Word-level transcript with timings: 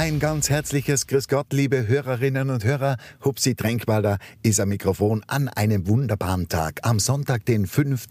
Ein 0.00 0.20
ganz 0.20 0.48
herzliches 0.48 1.08
Grüß 1.08 1.26
Gott, 1.26 1.52
liebe 1.52 1.88
Hörerinnen 1.88 2.50
und 2.50 2.62
Hörer. 2.62 2.98
Hupsi 3.24 3.56
Tränkwalder 3.56 4.18
ist 4.44 4.60
am 4.60 4.68
Mikrofon 4.68 5.24
an 5.26 5.48
einem 5.48 5.88
wunderbaren 5.88 6.46
Tag. 6.46 6.78
Am 6.84 7.00
Sonntag, 7.00 7.44
den 7.46 7.66
5. 7.66 8.06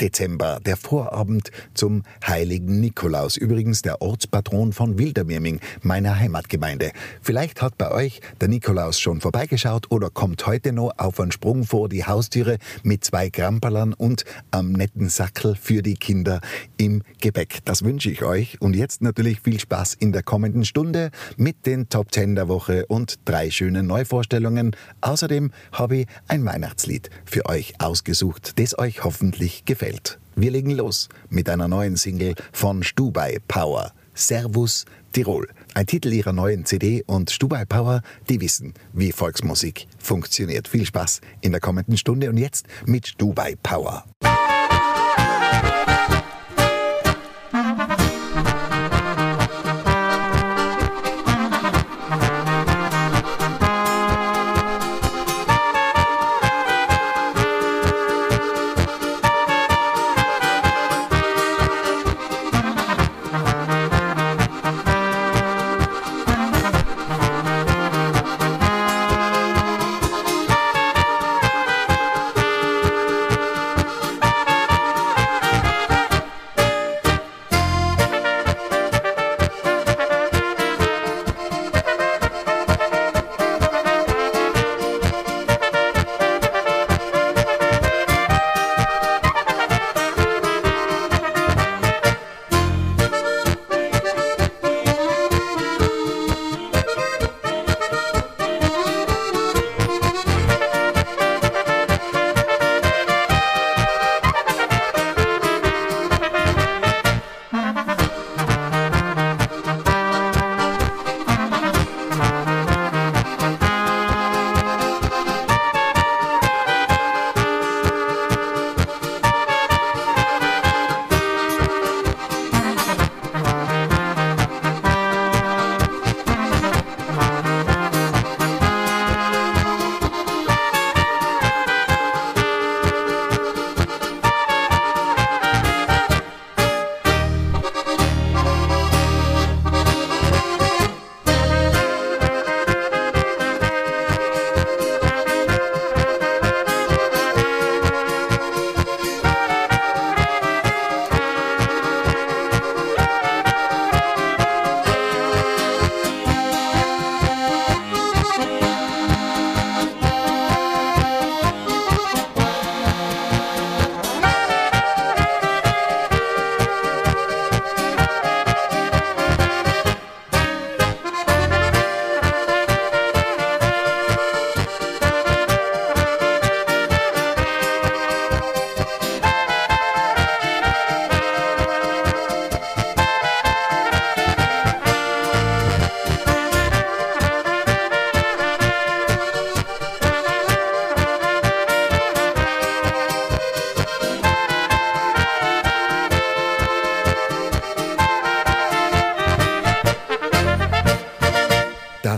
Dezember, 0.00 0.58
der 0.66 0.76
Vorabend 0.76 1.52
zum 1.74 2.02
heiligen 2.26 2.80
Nikolaus. 2.80 3.36
Übrigens 3.36 3.82
der 3.82 4.02
Ortspatron 4.02 4.72
von 4.72 4.98
Wildermirming, 4.98 5.60
meiner 5.80 6.18
Heimatgemeinde. 6.18 6.90
Vielleicht 7.20 7.62
hat 7.62 7.78
bei 7.78 7.92
euch 7.92 8.20
der 8.40 8.48
Nikolaus 8.48 8.98
schon 8.98 9.20
vorbeigeschaut 9.20 9.92
oder 9.92 10.10
kommt 10.10 10.44
heute 10.48 10.72
noch 10.72 10.90
auf 10.96 11.20
einen 11.20 11.30
Sprung 11.30 11.62
vor 11.62 11.88
die 11.88 12.04
Haustüre 12.04 12.58
mit 12.82 13.04
zwei 13.04 13.28
Gramperlern 13.28 13.94
und 13.94 14.24
am 14.50 14.72
netten 14.72 15.08
Sackel 15.08 15.54
für 15.54 15.82
die 15.82 15.94
Kinder 15.94 16.40
im 16.78 17.04
Gepäck. 17.20 17.60
Das 17.64 17.84
wünsche 17.84 18.10
ich 18.10 18.24
euch. 18.24 18.60
Und 18.60 18.74
jetzt 18.74 19.02
natürlich 19.02 19.40
viel 19.40 19.60
Spaß 19.60 19.94
in 19.94 20.10
der 20.10 20.24
kommenden 20.24 20.64
Stunde 20.64 21.11
mit 21.36 21.66
den 21.66 21.88
Top 21.88 22.12
10 22.12 22.34
der 22.34 22.48
Woche 22.48 22.86
und 22.86 23.20
drei 23.24 23.50
schönen 23.50 23.86
Neuvorstellungen. 23.86 24.76
Außerdem 25.00 25.52
habe 25.72 25.98
ich 25.98 26.06
ein 26.28 26.44
Weihnachtslied 26.44 27.10
für 27.24 27.46
euch 27.46 27.74
ausgesucht, 27.78 28.58
das 28.58 28.78
euch 28.78 29.04
hoffentlich 29.04 29.64
gefällt. 29.64 30.18
Wir 30.34 30.50
legen 30.50 30.70
los 30.70 31.08
mit 31.28 31.48
einer 31.48 31.68
neuen 31.68 31.96
Single 31.96 32.34
von 32.52 32.82
Stubai 32.82 33.38
Power. 33.48 33.92
Servus 34.14 34.84
Tirol. 35.12 35.48
Ein 35.74 35.86
Titel 35.86 36.12
ihrer 36.12 36.32
neuen 36.32 36.64
CD 36.64 37.02
und 37.06 37.30
Stubai 37.30 37.64
Power, 37.64 38.02
die 38.28 38.40
wissen, 38.40 38.74
wie 38.92 39.12
Volksmusik 39.12 39.86
funktioniert. 39.98 40.68
Viel 40.68 40.86
Spaß 40.86 41.20
in 41.40 41.52
der 41.52 41.60
kommenden 41.60 41.96
Stunde 41.96 42.28
und 42.30 42.38
jetzt 42.38 42.66
mit 42.86 43.08
Stubai 43.08 43.56
Power. 43.62 44.04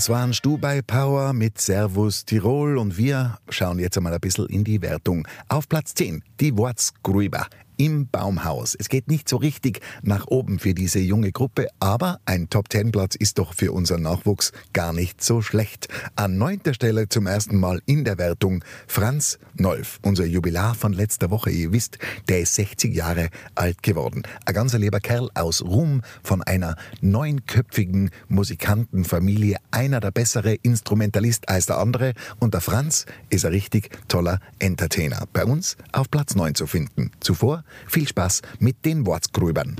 Das 0.05 0.11
waren 0.11 0.35
Stubai 0.35 0.83
Power 0.83 1.33
mit 1.33 1.59
Servus 1.59 2.27
Tirol 2.27 2.77
und 2.77 2.99
wir 2.99 3.39
schauen 3.49 3.79
jetzt 3.79 3.97
einmal 3.97 4.13
ein 4.13 4.21
bisschen 4.21 4.47
in 4.51 4.63
die 4.63 4.83
Wertung. 4.83 5.27
Auf 5.49 5.67
Platz 5.67 5.95
10 5.95 6.23
die 6.41 6.55
Wortsgrüber 6.59 7.47
im 7.77 8.09
Baumhaus. 8.09 8.75
Es 8.75 8.89
geht 8.89 9.09
nicht 9.09 9.29
so 9.29 9.37
richtig 9.37 9.81
nach 10.03 10.27
oben 10.27 10.59
für 10.59 10.75
diese 10.75 10.99
junge 10.99 11.33
Gruppe, 11.33 11.69
aber 11.81 12.21
ein 12.25 12.49
Top-10-Platz 12.51 13.17
ist 13.17 13.39
doch 13.39 13.55
für 13.55 13.73
unseren 13.73 14.03
Nachwuchs 14.03 14.53
gar 14.73 14.93
nicht 14.93 15.23
so 15.23 15.43
schlecht. 15.43 15.89
An 16.17 16.39
neunter 16.39 16.75
Stelle 16.75 17.09
zum 17.09 17.27
ersten 17.27 17.59
Mal 17.59 17.81
in 17.87 18.05
der 18.05 18.19
Wertung 18.19 18.65
Franz 18.87 19.39
Nolf, 19.57 19.99
unser 20.03 20.25
Jubilar 20.25 20.75
von 20.75 20.93
letzter 20.93 21.31
Woche. 21.31 21.51
Ihr 21.51 21.73
wisst, 21.73 21.99
der 22.29 22.41
ist 22.41 22.55
60 22.55 22.95
Jahre 22.95 23.29
alt 23.55 23.83
geworden. 23.83 24.23
Ein 24.45 24.55
ganzer 24.55 24.79
lieber 24.79 25.01
Kerl 25.01 25.31
aus 25.35 25.63
Rum 25.63 26.03
von 26.23 26.43
einer 26.43 26.77
neunköpfigen 27.01 28.11
Musikantenfamilie. 28.29 29.57
Einer 29.71 30.01
der 30.01 30.11
bessere 30.11 30.55
Instrumentalist 30.55 31.49
als 31.49 31.67
der 31.67 31.79
andere. 31.79 32.13
Und 32.39 32.55
der 32.55 32.61
Franz 32.61 33.07
ist 33.31 33.45
ein 33.45 33.53
richtig 33.53 33.91
toller 34.09 34.41
Entertainer. 34.59 35.25
Bei 35.33 35.45
uns 35.45 35.77
auf 35.93 36.11
Platz 36.11 36.35
9 36.35 36.55
zu 36.55 36.67
finden. 36.67 37.11
Zuvor 37.21 37.64
viel 37.87 38.09
Spaß 38.09 38.43
mit 38.59 38.85
den 38.85 39.07
Wortsgrübern. 39.07 39.77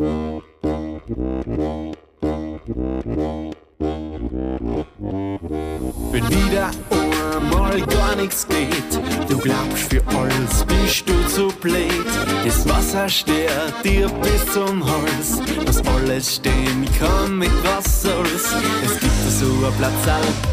Wenn 6.13 6.29
wieder 6.31 6.71
einmal 6.91 7.81
gar 7.81 8.17
nichts 8.17 8.47
geht, 8.47 9.01
du 9.29 9.39
glaubst 9.39 9.93
für 9.93 10.03
alles 10.07 10.65
bist 10.65 11.09
du 11.09 11.29
zu 11.29 11.49
blöd. 11.61 12.07
Das 12.45 12.69
Wasser 12.69 13.09
stört 13.09 13.85
dir 13.85 14.09
bis 14.09 14.53
zum 14.53 14.85
Hals, 14.85 15.41
was 15.67 15.83
alles 15.87 16.37
stehen 16.37 16.87
kann 16.99 17.39
mit 17.39 17.53
was 17.65 18.03
soll's. 18.03 18.55
Es 18.85 19.01
gibt 19.01 19.13
so 19.29 19.67
einen 19.67 19.75
Platz 19.77 19.93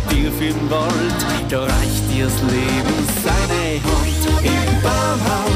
tief 0.09 0.41
im 0.41 0.69
Wald, 0.69 1.25
da 1.49 1.63
reicht 1.63 2.11
dir 2.11 2.25
das 2.25 2.41
Leben 2.41 3.07
seine 3.23 3.83
Hand. 3.83 4.01
Im 4.43 4.81
Baumhaus, 4.81 5.50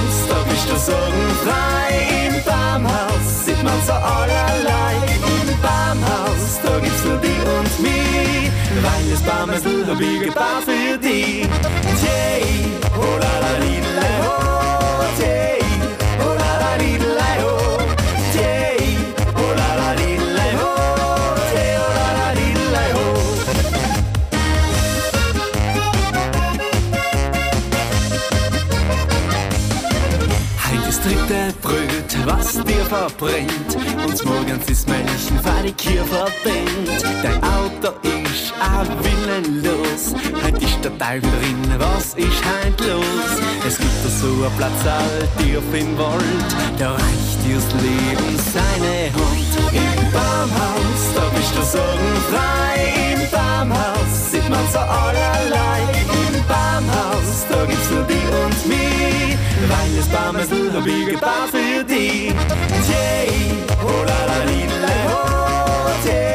bist 0.56 0.70
du 0.70 0.78
sorgenfrei. 0.78 1.90
Im 2.28 2.36
Baumhaus 2.44 3.46
sieht 3.46 3.62
man 3.64 3.80
so 3.86 3.94
allerlei. 3.94 4.94
Im 5.42 5.62
Baumhaus, 5.62 6.44
da 6.64 6.80
gibt's 6.80 7.04
nur 7.04 7.18
die 7.18 7.40
und 7.58 7.80
mich, 7.86 8.52
weil 8.84 9.04
das 9.12 9.22
Baumhausl 9.22 9.86
hab 9.88 10.00
ich 10.00 10.20
gebaut 10.22 10.64
für 10.66 10.98
die. 10.98 11.48
Yay, 12.04 12.44
oh 12.98 13.18
la 13.24 13.34
la 13.44 13.54
li, 13.64 13.76
la, 13.98 14.10
oh, 14.30 15.22
yay. 15.22 15.65
Verbrennt. 32.96 33.76
Und 34.06 34.26
morgens 34.26 34.70
ist 34.70 34.88
Männchen 34.88 35.40
für 35.44 35.64
die 35.64 35.74
Kirche 35.74 36.06
verbennt. 36.06 37.04
Dein 37.24 37.44
Auto 37.44 37.90
ist 38.04 38.54
a 38.60 38.86
willenlos. 39.04 40.14
Heut 40.44 40.62
ist 40.62 40.84
der 40.84 40.98
Teufel 40.98 41.22
drin, 41.22 41.76
was 41.78 42.14
ist 42.16 42.42
heut 42.46 42.80
los? 42.88 43.32
Es 43.68 43.78
gibt 43.78 43.92
da 44.04 44.10
so 44.10 44.46
a 44.46 44.50
Platz 44.58 44.86
all 44.86 45.28
tief 45.38 45.64
im 45.74 45.98
Wald. 45.98 46.50
Da 46.80 46.92
reicht 46.92 47.38
dir 47.46 47.56
das 47.56 47.74
Leben 47.82 48.40
seine 48.54 49.12
Hand. 49.14 49.55
Im 49.84 50.12
Baumhaus, 50.16 51.02
da 51.16 51.24
bist 51.36 51.54
du 51.58 51.64
sorgenfrei. 51.76 52.76
Im 53.12 53.22
Baumhaus 53.36 54.12
sieht 54.32 54.50
man 54.50 54.66
so 54.72 54.80
allerlei. 54.80 55.80
Im 56.22 56.36
Baumhaus, 56.52 57.30
da 57.50 57.66
gibt's 57.66 57.90
nur 57.92 58.04
die 58.04 58.26
und 58.44 58.60
mich. 58.68 59.38
Weil 59.70 59.90
das 59.98 60.08
Baumhausl 60.08 60.72
hab 60.76 60.88
ich 60.88 61.06
gebaut 61.08 61.50
für 61.52 61.84
die. 61.84 62.34
Yay, 62.90 63.30
oh 63.84 64.04
la 64.10 64.20
la 64.30 64.40
li, 64.50 64.62
la, 64.84 64.94
oh, 65.14 66.08
yay. 66.08 66.35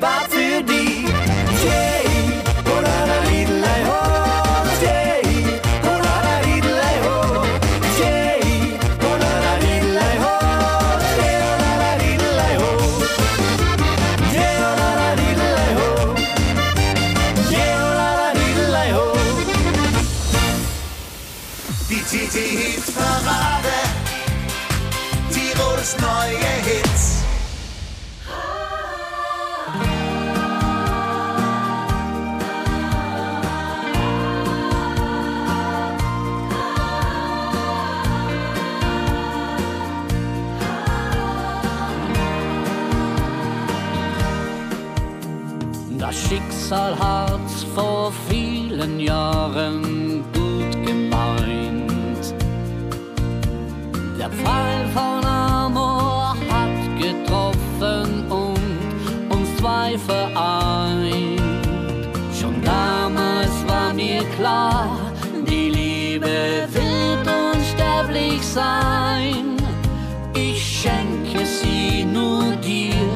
Baumhausl 0.00 0.37
sein. 68.58 69.56
Ich 70.34 70.58
schenke 70.80 71.40
sie 71.46 72.04
nur 72.04 72.44
dir, 72.68 73.06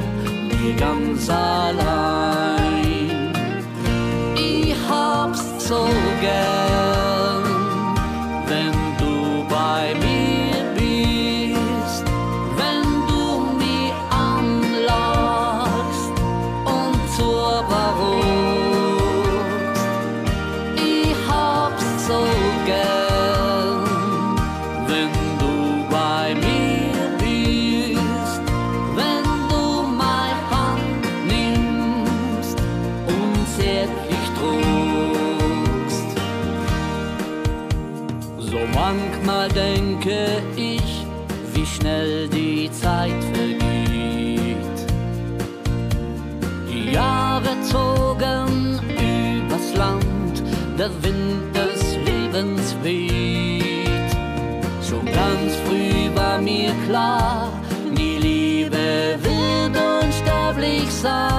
dir 0.50 0.74
ganz 0.86 1.28
allein. 1.28 3.10
Ich 4.36 4.74
hab's 4.88 5.44
so 5.68 5.80
denke 40.04 40.42
ich, 40.56 41.06
wie 41.54 41.66
schnell 41.66 42.28
die 42.28 42.70
Zeit 42.72 43.22
vergeht. 43.32 44.56
Die 46.68 46.92
Jahre 46.92 47.50
zogen 47.62 48.80
übers 48.88 49.76
Land, 49.76 50.42
der 50.78 50.90
Wind 51.02 51.54
des 51.54 51.96
Lebens 52.04 52.76
weht. 52.82 54.10
Schon 54.88 55.04
ganz 55.06 55.54
früh 55.66 56.14
war 56.14 56.40
mir 56.40 56.72
klar, 56.88 57.52
die 57.96 58.16
Liebe 58.18 59.18
wird 59.22 60.04
unsterblich 60.04 60.90
sein. 60.90 61.31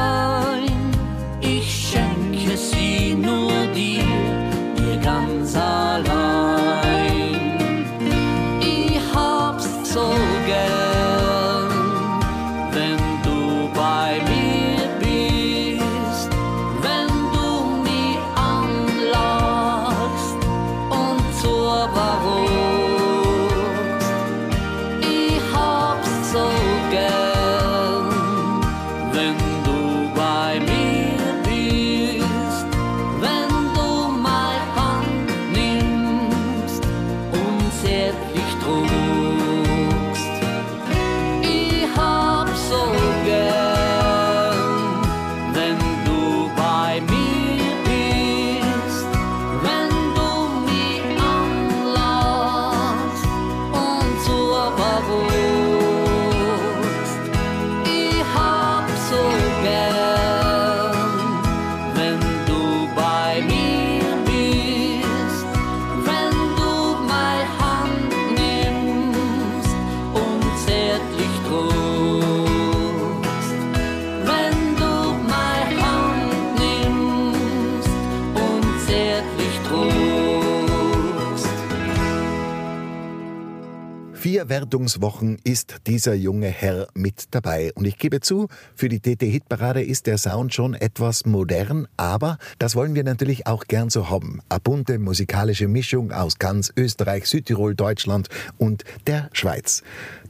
Wertungswochen 84.53 85.39
ist 85.43 85.77
dieser 85.87 86.13
junge 86.13 86.45
Herr 86.45 86.87
mit 86.93 87.29
dabei. 87.31 87.71
Und 87.73 87.85
ich 87.85 87.97
gebe 87.97 88.19
zu, 88.19 88.49
für 88.75 88.87
die 88.87 88.99
TT-Hitparade 88.99 89.81
ist 89.81 90.05
der 90.05 90.19
Sound 90.19 90.53
schon 90.53 90.75
etwas 90.75 91.25
modern, 91.25 91.87
aber 91.97 92.37
das 92.59 92.75
wollen 92.75 92.93
wir 92.93 93.03
natürlich 93.03 93.47
auch 93.47 93.63
gern 93.63 93.89
so 93.89 94.11
haben. 94.11 94.41
Eine 94.49 94.59
bunte 94.59 94.99
musikalische 94.99 95.67
Mischung 95.67 96.11
aus 96.11 96.37
ganz 96.37 96.71
Österreich, 96.77 97.25
Südtirol, 97.25 97.73
Deutschland 97.73 98.29
und 98.59 98.83
der 99.07 99.31
Schweiz. 99.33 99.81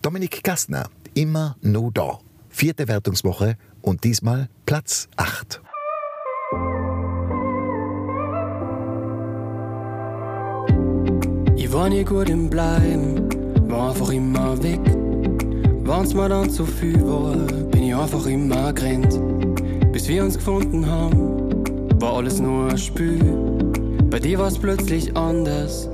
Dominik 0.02 0.42
Gastner, 0.42 0.86
immer 1.14 1.58
no 1.62 1.92
da. 1.94 2.20
Vierte 2.48 2.88
Wertungswoche 2.88 3.58
und 3.82 4.06
diesmal 4.06 4.48
Platz 4.66 5.10
8. 5.18 5.62
Ich 11.58 11.74
war 11.74 11.90
nie 11.90 12.06
gut 12.06 12.30
im 12.30 12.50
Bleiben, 12.50 13.28
war 13.74 13.90
einfach 13.90 14.12
immer 14.12 14.62
weg. 14.62 14.80
Wenn's 15.84 16.14
mir 16.14 16.30
dann 16.30 16.50
zu 16.50 16.66
viel 16.66 17.02
war, 17.06 17.36
bin 17.72 17.84
ich 17.84 17.96
einfach 17.96 18.26
immer 18.28 18.72
gerannt. 18.72 19.20
Bis 19.92 20.08
wir 20.08 20.24
uns 20.24 20.36
gefunden 20.36 20.86
haben, 20.86 22.00
war 22.00 22.18
alles 22.18 22.40
nur 22.40 22.70
ein 22.70 22.78
Spiel. 22.78 23.20
Bei 24.10 24.20
dir 24.20 24.38
war's 24.40 24.58
plötzlich 24.60 25.16
anders. 25.18 25.90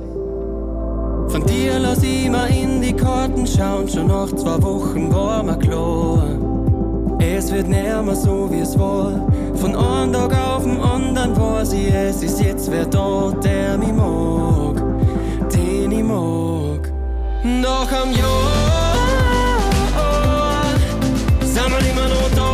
Von 1.28 1.44
dir 1.46 1.78
lass 1.78 2.02
ich 2.02 2.28
mal 2.30 2.50
in 2.50 2.82
die 2.82 2.92
Karten 2.92 3.46
schauen, 3.46 3.88
schon 3.88 4.08
nach 4.08 4.30
zwei 4.32 4.62
Wochen 4.62 5.12
war 5.12 5.42
mir 5.42 5.56
klar. 5.56 6.24
Es 7.18 7.52
wird 7.52 7.68
mehr 7.68 8.02
so 8.14 8.48
wie 8.50 8.60
es 8.60 8.78
war. 8.78 9.26
Von 9.54 9.74
einem 9.74 10.12
Tag 10.12 10.34
auf 10.34 10.64
den 10.64 10.80
anderen 10.80 11.36
war 11.36 11.64
sie, 11.64 11.88
es 11.88 12.22
ist 12.22 12.40
jetzt 12.40 12.70
wer 12.70 12.86
da, 12.86 13.32
der 13.42 13.78
mich 13.78 13.92
mag, 13.92 14.82
den 15.52 15.92
ich 15.92 16.02
mag. 16.02 16.49
Nach 17.42 17.90
am 17.90 18.12
Jahr 18.12 18.94
sind 21.42 21.70
wir 21.70 21.90
immer 21.90 22.06
noch 22.06 22.30
da. 22.36 22.50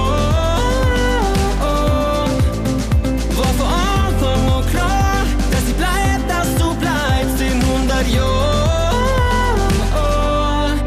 War 3.37 3.53
von 3.59 3.67
Anfang 3.67 4.49
an 4.49 4.65
klar, 4.71 5.27
dass 5.51 5.67
ich 5.69 5.75
bleib, 5.75 6.29
dass 6.29 6.55
du 6.55 6.73
bleibst 6.77 7.41
in 7.41 7.61
100 7.61 8.07
Jahren. 8.15 8.45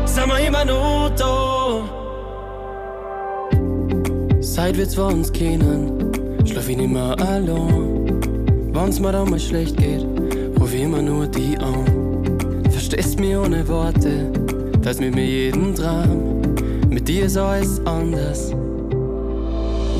Sind 0.07 0.27
wir 0.29 0.39
immer 0.47 0.63
noch 0.63 1.11
da. 1.17 1.83
Seit 4.39 4.77
wir 4.77 4.87
zwei 4.87 5.11
uns 5.11 5.29
kennen, 5.33 6.13
schlaf 6.45 6.69
ich 6.69 6.77
nicht 6.77 6.95
allein. 6.95 8.21
Wenn's 8.71 8.99
mir 9.01 9.11
dann 9.11 9.29
mal 9.29 9.39
schlecht 9.39 9.75
geht, 9.75 10.05
ruf 10.57 10.73
ich 10.73 10.83
immer 10.83 11.01
nur 11.01 11.27
die 11.27 11.57
an. 11.57 11.88
Verstehst 12.99 13.21
mich 13.21 13.37
ohne 13.37 13.65
Worte, 13.69 14.29
teilst 14.83 14.99
mit 14.99 15.15
mir 15.15 15.25
jeden 15.25 15.73
Traum. 15.73 16.41
Mit 16.89 17.07
dir 17.07 17.27
ist 17.27 17.37
alles 17.37 17.79
anders. 17.85 18.53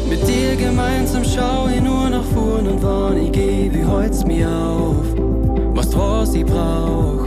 Mit 0.09 0.27
dir 0.27 0.57
gemeinsam 0.57 1.23
schau 1.23 1.69
ich 1.73 1.81
nur 1.81 2.09
nach 2.09 2.25
vorn 2.25 2.67
und 2.67 2.83
wann 2.83 3.25
ich 3.25 3.31
geh, 3.31 3.71
wie 3.71 3.85
holt's 3.85 4.25
mir 4.25 4.49
auf. 4.49 5.05
Was 5.75 5.95
was 5.95 6.33
ich 6.33 6.45
brauch. 6.45 7.23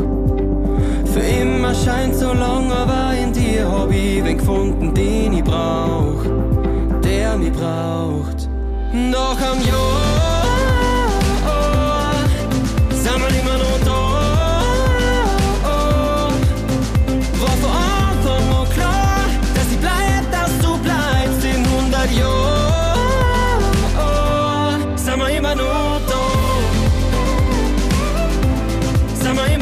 Für 1.07 1.21
immer 1.41 1.75
scheint 1.75 2.17
so 2.17 2.35
lang, 2.35 2.71
aber 2.71 3.15
in 3.17 3.33
dir 3.33 3.67
hab 3.67 3.91
ich 3.91 4.23
wen 4.23 4.37
gefunden, 4.37 4.93
den 4.93 5.33
ich 5.33 5.45
brauch 5.45 6.23
der 7.03 7.39
mich 7.39 7.53
braucht. 7.53 8.47
Doch 9.11 9.41
am 9.41 9.59
Jahr 9.67 10.22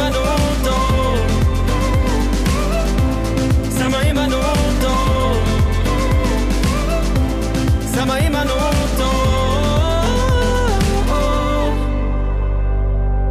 noch 0.01 0.55
da. 0.65 0.81
Sind 3.69 3.91
wir 3.93 4.11
immer 4.11 4.27
noch 4.27 4.73
da. 4.83 4.95
Sind 7.93 8.07
wir 8.07 8.19
immer 8.27 8.45
noch 8.45 8.89
da. 8.99 9.11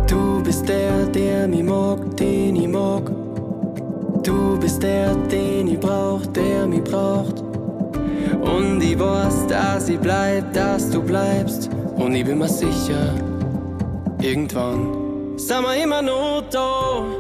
Du 0.07 0.43
bist 0.43 0.67
der, 0.67 1.05
der 1.05 1.47
mich 1.47 1.63
mag, 1.63 2.17
den 2.17 2.55
ich 2.55 2.67
mag. 2.67 3.11
Du 4.23 4.59
bist 4.59 4.81
der, 4.83 5.15
den 5.15 5.67
ich 5.67 5.79
brauch, 5.79 6.25
der 6.27 6.67
mich 6.67 6.83
braucht. 6.83 7.38
Und 8.59 8.81
ich 8.81 8.99
weiß, 8.99 9.47
dass 9.47 9.87
ich 9.87 9.99
bleib, 9.99 10.51
dass 10.53 10.89
du 10.89 11.01
bleibst. 11.01 11.69
Und 11.95 12.13
ich 12.13 12.25
bin 12.25 12.39
mir 12.39 12.49
sicher, 12.49 13.15
irgendwann 14.21 15.37
sind 15.37 15.61
wir 15.61 15.81
immer 15.81 16.01
noch 16.01 16.43
da. 16.51 17.18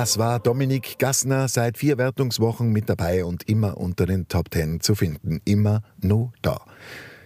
Das 0.00 0.16
war 0.16 0.38
Dominik 0.38 1.00
Gassner, 1.00 1.48
seit 1.48 1.76
vier 1.76 1.98
Wertungswochen 1.98 2.70
mit 2.70 2.88
dabei 2.88 3.24
und 3.24 3.48
immer 3.48 3.78
unter 3.78 4.06
den 4.06 4.28
Top 4.28 4.48
Ten 4.48 4.80
zu 4.80 4.94
finden. 4.94 5.40
Immer 5.44 5.82
nur 6.00 6.32
da. 6.40 6.60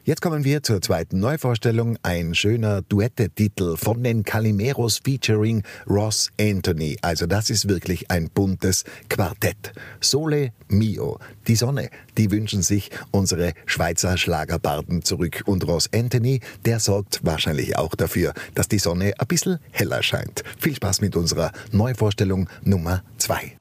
Jetzt 0.04 0.21
kommen 0.21 0.42
wir 0.42 0.64
zur 0.64 0.80
zweiten 0.80 1.21
Neuvorstellung, 1.21 1.97
ein 2.02 2.35
schöner 2.35 2.82
Duettetitel 2.82 3.76
von 3.76 4.02
den 4.02 4.25
Calimeros 4.25 4.99
featuring 4.99 5.62
Ross 5.88 6.28
Anthony. 6.40 6.99
Also 7.02 7.26
das 7.26 7.50
ist 7.50 7.68
wirklich 7.68 8.11
ein 8.11 8.28
buntes 8.28 8.82
Quartett. 9.09 9.73
Sole 10.00 10.50
mio, 10.66 11.21
die 11.47 11.54
Sonne, 11.54 11.88
die 12.18 12.32
wünschen 12.32 12.62
sich 12.62 12.90
unsere 13.12 13.52
Schweizer 13.64 14.16
Schlagerbarden 14.16 15.02
zurück 15.02 15.44
und 15.47 15.68
Ross 15.68 15.88
Anthony, 15.94 16.40
der 16.64 16.80
sorgt 16.80 17.21
wahrscheinlich 17.23 17.78
auch 17.78 17.94
dafür, 17.94 18.32
dass 18.56 18.66
die 18.66 18.80
Sonne 18.80 19.12
ein 19.16 19.26
bisschen 19.28 19.61
heller 19.71 20.02
scheint. 20.02 20.42
Viel 20.59 20.75
Spaß 20.75 21.00
mit 21.00 21.14
unserer 21.14 21.52
Neuvorstellung 21.71 22.49
Nummer 22.64 23.04
2. 23.18 23.56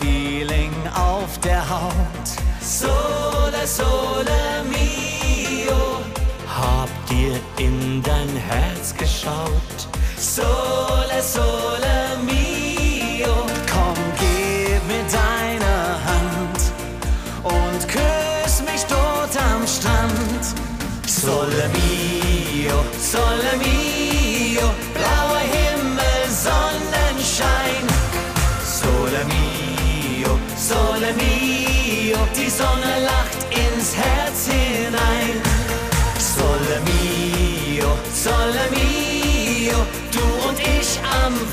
Feeling 0.00 0.72
auf 0.94 1.38
der 1.40 1.62
Haut. 1.68 2.28
Sole, 2.60 3.66
sole 3.66 4.64
mio. 4.70 6.00
Hab 6.46 6.88
dir 7.08 7.38
in 7.58 8.02
dein 8.02 8.28
Herz 8.36 8.94
geschaut. 8.96 9.78
Sole, 10.18 11.22
sole 11.22 12.18
mio. 12.24 13.34
Komm, 13.72 13.98
gib 14.18 14.82
mir 14.86 15.04
deine 15.10 15.74
Hand 16.08 16.60
und 17.44 17.88
küss 17.88 18.62
mich 18.62 18.84
dort 18.88 19.36
am 19.52 19.66
Strand. 19.66 20.44
Sole 21.06 21.68
mio, 21.74 22.84
sole 23.00 23.56
mio. 23.58 23.97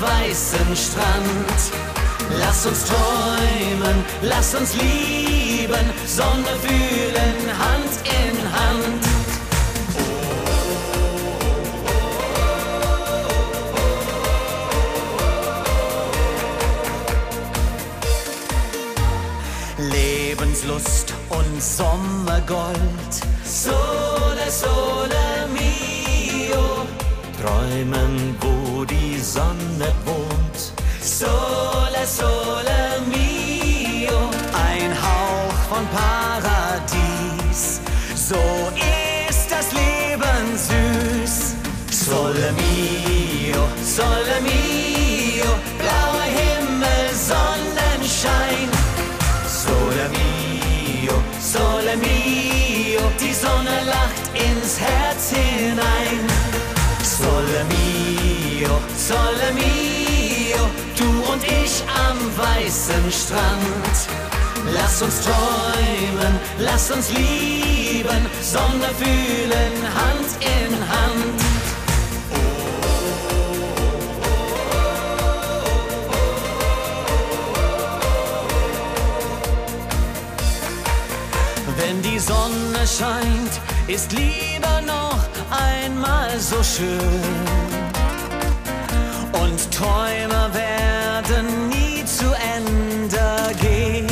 Weißen 0.00 0.76
Strand. 0.76 1.60
Lass 2.38 2.66
uns 2.66 2.84
träumen, 2.84 4.04
lass 4.22 4.54
uns 4.54 4.74
lieben, 4.74 5.86
Sonne 6.06 6.52
fühlen, 6.62 7.36
Hand 7.58 7.92
in 8.04 8.36
Hand. 8.52 9.06
Lebenslust 19.78 21.14
und 21.28 21.62
Sommergold. 21.62 22.76
Sole, 23.44 24.50
sole 24.50 25.46
mio, 25.52 26.86
träumen, 27.40 28.36
wo 28.40 28.55
die 29.36 29.40
Sonne 29.40 30.15
sole 59.06 59.52
mio, 59.54 60.64
du 60.98 61.32
und 61.32 61.42
ich 61.44 61.74
am 62.08 62.18
weißen 62.36 63.06
Strand. 63.12 63.96
Lass 64.74 65.00
uns 65.00 65.20
träumen, 65.26 66.34
lass 66.58 66.90
uns 66.90 67.12
lieben, 67.12 68.22
Sonne 68.42 68.90
fühlen, 69.00 69.74
Hand 70.00 70.30
in 70.40 70.72
Hand. 70.94 71.40
Wenn 81.78 82.02
die 82.02 82.18
Sonne 82.18 82.82
scheint, 82.98 83.54
ist 83.86 84.10
lieber 84.10 84.80
noch 84.80 85.20
einmal 85.50 86.40
so 86.40 86.60
schön. 86.64 87.85
Träume 89.76 90.50
werden 90.54 91.68
nie 91.68 92.02
zu 92.06 92.24
Ende 92.56 93.54
gehen. 93.60 94.06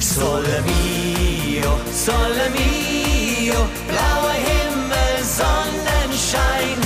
Sole 0.00 0.62
mio, 0.62 1.72
sole 1.92 2.46
mio, 2.54 3.58
blauer 3.88 4.38
Himmel, 4.48 5.16
Sonnenschein. 5.38 6.78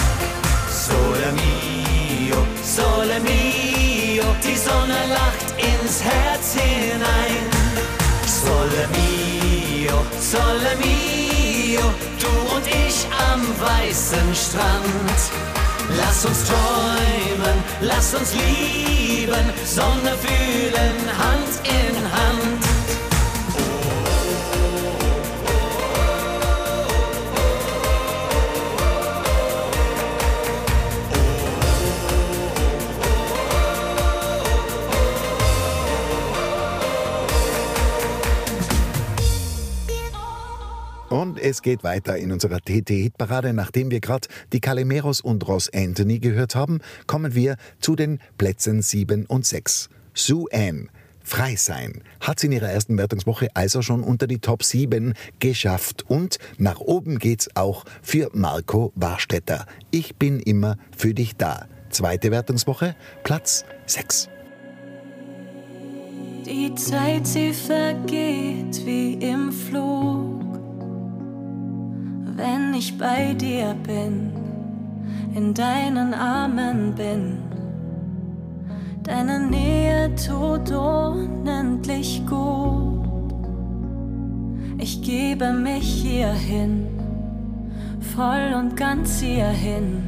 Sole 0.70 1.32
mio, 1.36 2.38
sole 2.64 3.20
mio, 3.20 4.24
die 4.42 4.56
Sonne 4.56 5.00
lacht 5.12 5.48
ins 5.58 6.02
Herz 6.02 6.54
hinein. 6.54 7.44
Sole 8.26 8.88
mio, 8.96 9.98
sole 10.18 10.72
mio, 10.80 11.84
du 12.22 12.56
und 12.56 12.66
ich 12.66 13.06
am 13.30 13.42
weißen 13.60 14.34
Strand. 14.34 15.57
Lass 15.96 16.24
uns 16.24 16.44
träumen, 16.44 17.58
lass 17.80 18.14
uns 18.14 18.34
lieben, 18.34 19.52
Sonne 19.64 20.14
fühlen, 20.20 21.18
Hand 21.18 21.60
in 21.64 21.96
Hand. 22.12 22.57
Es 41.40 41.62
geht 41.62 41.84
weiter 41.84 42.16
in 42.16 42.32
unserer 42.32 42.58
TT-Hitparade. 42.60 43.52
Nachdem 43.52 43.90
wir 43.90 44.00
gerade 44.00 44.28
die 44.52 44.60
Calimeros 44.60 45.20
und 45.20 45.46
Ross 45.46 45.70
Anthony 45.72 46.18
gehört 46.18 46.54
haben, 46.54 46.80
kommen 47.06 47.34
wir 47.34 47.56
zu 47.80 47.96
den 47.96 48.18
Plätzen 48.36 48.82
7 48.82 49.26
und 49.26 49.46
6. 49.46 49.88
Sue 50.14 50.46
Ann. 50.52 50.90
Frei 51.22 51.56
sein 51.56 52.02
hat 52.20 52.40
sie 52.40 52.46
in 52.46 52.52
ihrer 52.52 52.70
ersten 52.70 52.96
Wertungswoche 52.96 53.48
also 53.52 53.82
schon 53.82 54.02
unter 54.02 54.26
die 54.26 54.38
Top 54.38 54.62
7 54.62 55.12
geschafft. 55.38 56.04
Und 56.08 56.38
nach 56.56 56.80
oben 56.80 57.18
geht's 57.18 57.54
auch 57.54 57.84
für 58.02 58.30
Marco 58.32 58.92
Warstetter. 58.94 59.66
Ich 59.90 60.16
bin 60.16 60.40
immer 60.40 60.76
für 60.96 61.12
dich 61.12 61.36
da. 61.36 61.66
Zweite 61.90 62.30
Wertungswoche, 62.30 62.96
Platz 63.24 63.64
6. 63.86 64.30
Die 66.46 66.74
Zeit, 66.76 67.26
sie 67.26 67.52
vergeht 67.52 68.86
wie 68.86 69.14
im 69.14 69.52
Flug. 69.52 70.47
Wenn 72.38 72.72
ich 72.72 72.96
bei 72.96 73.34
dir 73.34 73.74
bin, 73.82 74.30
in 75.34 75.54
deinen 75.54 76.14
Armen 76.14 76.94
bin, 76.94 77.38
deine 79.02 79.40
Nähe 79.40 80.14
tut 80.14 80.70
unendlich 80.70 82.22
gut. 82.28 83.34
Ich 84.78 85.02
gebe 85.02 85.52
mich 85.52 85.82
hierhin, 86.04 86.86
voll 88.14 88.54
und 88.56 88.76
ganz 88.76 89.18
hierhin. 89.18 90.06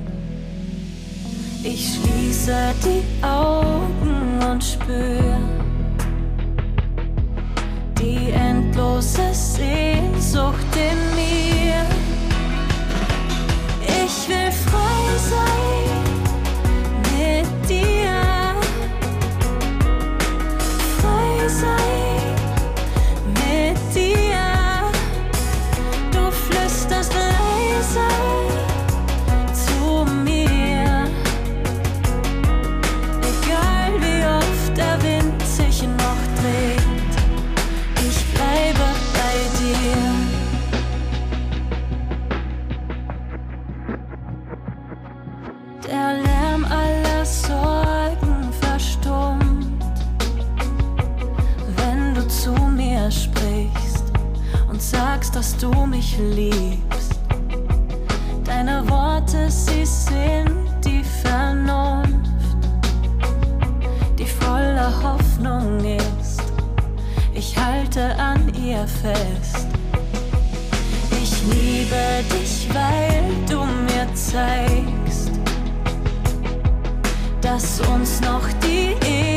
Ich 1.65 1.95
schließe 1.95 2.57
die 2.85 3.25
Augen 3.27 4.39
und 4.49 4.63
spür 4.63 5.37
die 7.99 8.31
endlose 8.31 9.35
Sehnsucht 9.35 10.77
in 10.77 11.17
mir. 11.17 11.90
Ich 14.23 14.29
will 14.29 14.53
frei 14.53 15.17
sein 15.31 16.11
mit 17.17 17.71
dir. 17.71 18.55
Frei 21.01 21.49
sein 21.49 22.00
dass 55.33 55.57
du 55.57 55.71
mich 55.87 56.19
liebst. 56.19 57.21
Deine 58.45 58.89
Worte, 58.89 59.51
sie 59.51 59.85
sind 59.85 60.69
die 60.85 61.05
Vernunft, 61.05 62.57
die 64.19 64.27
voller 64.27 64.93
Hoffnung 65.03 65.79
ist. 65.85 66.43
Ich 67.33 67.57
halte 67.57 68.17
an 68.17 68.53
ihr 68.55 68.87
fest. 68.87 69.67
Ich 71.23 71.43
liebe 71.45 72.25
dich, 72.33 72.69
weil 72.73 73.23
du 73.49 73.65
mir 73.65 74.07
zeigst, 74.15 75.31
dass 77.41 77.81
uns 77.89 78.21
noch 78.21 78.47
die 78.63 78.95
Ewigkeit 79.07 79.30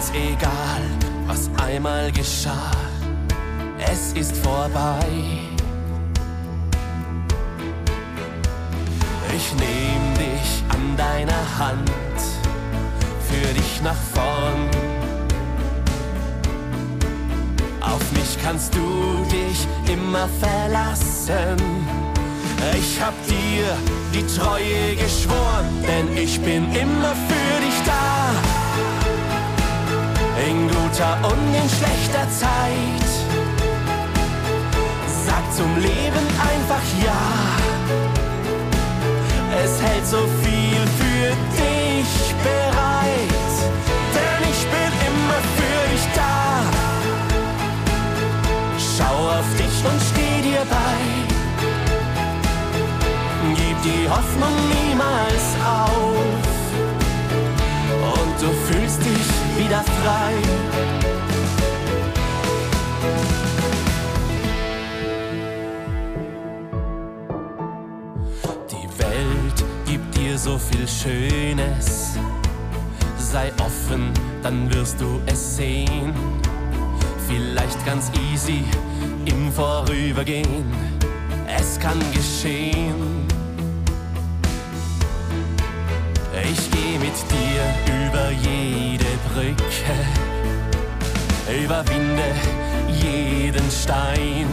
ganz 0.00 0.12
egal, 0.14 0.82
was 1.26 1.50
einmal 1.62 2.10
geschah, 2.12 2.70
es 3.78 4.14
ist 4.14 4.34
vorbei. 4.34 5.04
Ich 9.36 9.54
nehm 9.56 10.14
dich 10.14 10.64
an 10.70 10.96
deiner 10.96 11.58
Hand, 11.58 11.90
für 13.28 13.52
dich 13.52 13.82
nach 13.82 14.00
vorn. 14.14 14.70
Auf 17.82 18.12
mich 18.12 18.38
kannst 18.42 18.74
du 18.74 19.26
dich 19.30 19.66
immer 19.92 20.26
verlassen. 20.40 21.58
Ich 22.74 22.98
hab 23.02 23.14
dir 23.26 23.76
die 24.14 24.26
Treue 24.34 24.96
geschworen, 24.96 25.68
denn 25.86 26.16
ich 26.16 26.40
bin 26.40 26.64
immer 26.74 27.14
für 27.28 27.60
dich 27.60 27.82
da. 27.84 28.59
In 30.48 30.68
guter 30.68 31.18
und 31.22 31.54
in 31.54 31.68
schlechter 31.68 32.26
Zeit. 32.30 33.10
Sag 35.26 35.44
zum 35.54 35.76
Leben 35.76 36.26
einfach 36.50 36.84
ja. 37.04 37.22
Es 39.62 39.82
hält 39.82 40.06
so 40.06 40.26
viel 40.42 40.80
für 41.00 41.28
dich 41.60 42.34
bereit, 42.42 43.52
denn 44.14 44.42
ich 44.52 44.62
bin 44.74 44.92
immer 45.08 45.40
für 45.56 45.80
dich 45.92 46.06
da. 46.14 46.62
Schau 48.78 49.16
auf 49.38 49.50
dich 49.58 49.76
und 49.84 50.00
steh 50.10 50.40
dir 50.48 50.64
bei. 50.70 50.96
Gib 53.56 53.76
die 53.82 54.08
Hoffnung 54.08 54.56
niemals 54.74 55.46
auf. 55.62 56.40
Und 58.14 58.34
du 58.40 58.48
fühlst 58.66 59.00
dich 59.04 59.39
wieder 59.58 59.82
frei. 59.82 60.32
Die 68.70 68.98
Welt 68.98 69.64
gibt 69.86 70.16
dir 70.16 70.38
so 70.38 70.58
viel 70.58 70.86
Schönes. 70.86 72.18
Sei 73.18 73.52
offen, 73.60 74.12
dann 74.42 74.72
wirst 74.74 75.00
du 75.00 75.20
es 75.26 75.56
sehen. 75.56 76.12
Vielleicht 77.28 77.84
ganz 77.86 78.10
easy 78.32 78.64
im 79.24 79.52
Vorübergehen. 79.52 80.64
Es 81.46 81.78
kann 81.78 81.98
geschehen. 82.12 83.26
Ich 86.42 86.70
geh 86.70 86.98
mit 86.98 87.14
dir 87.30 87.89
über 88.06 88.30
jede 88.30 89.10
Brücke, 89.28 89.94
überwinde 91.64 92.34
jeden 93.02 93.70
Stein. 93.70 94.46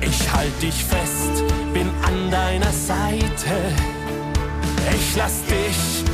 Ich 0.00 0.32
halt 0.32 0.62
dich 0.62 0.84
fest, 0.84 1.44
bin 1.72 1.88
an 2.02 2.30
deiner 2.30 2.72
Seite. 2.72 3.54
Ich 4.94 5.16
lass 5.16 5.42
dich 5.44 6.04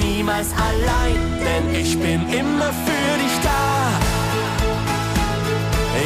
niemals 0.00 0.48
allein, 0.52 1.20
denn 1.38 1.74
ich 1.74 1.98
bin 1.98 2.22
immer 2.32 2.70
für 2.86 3.12
dich 3.22 3.36
da. 3.42 3.90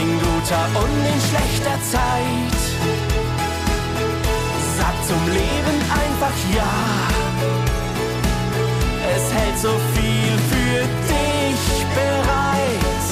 In 0.00 0.10
guter 0.20 0.66
und 0.82 0.96
in 1.12 1.20
schlechter 1.28 1.78
Zeit. 1.90 2.60
Sag 4.78 4.94
zum 5.06 5.26
Leben 5.28 5.76
einfach 5.90 6.36
ja. 6.54 7.19
Es 9.16 9.32
hält 9.32 9.58
so 9.58 9.74
viel 9.94 10.34
für 10.50 10.80
dich 11.10 11.62
bereit, 11.98 13.08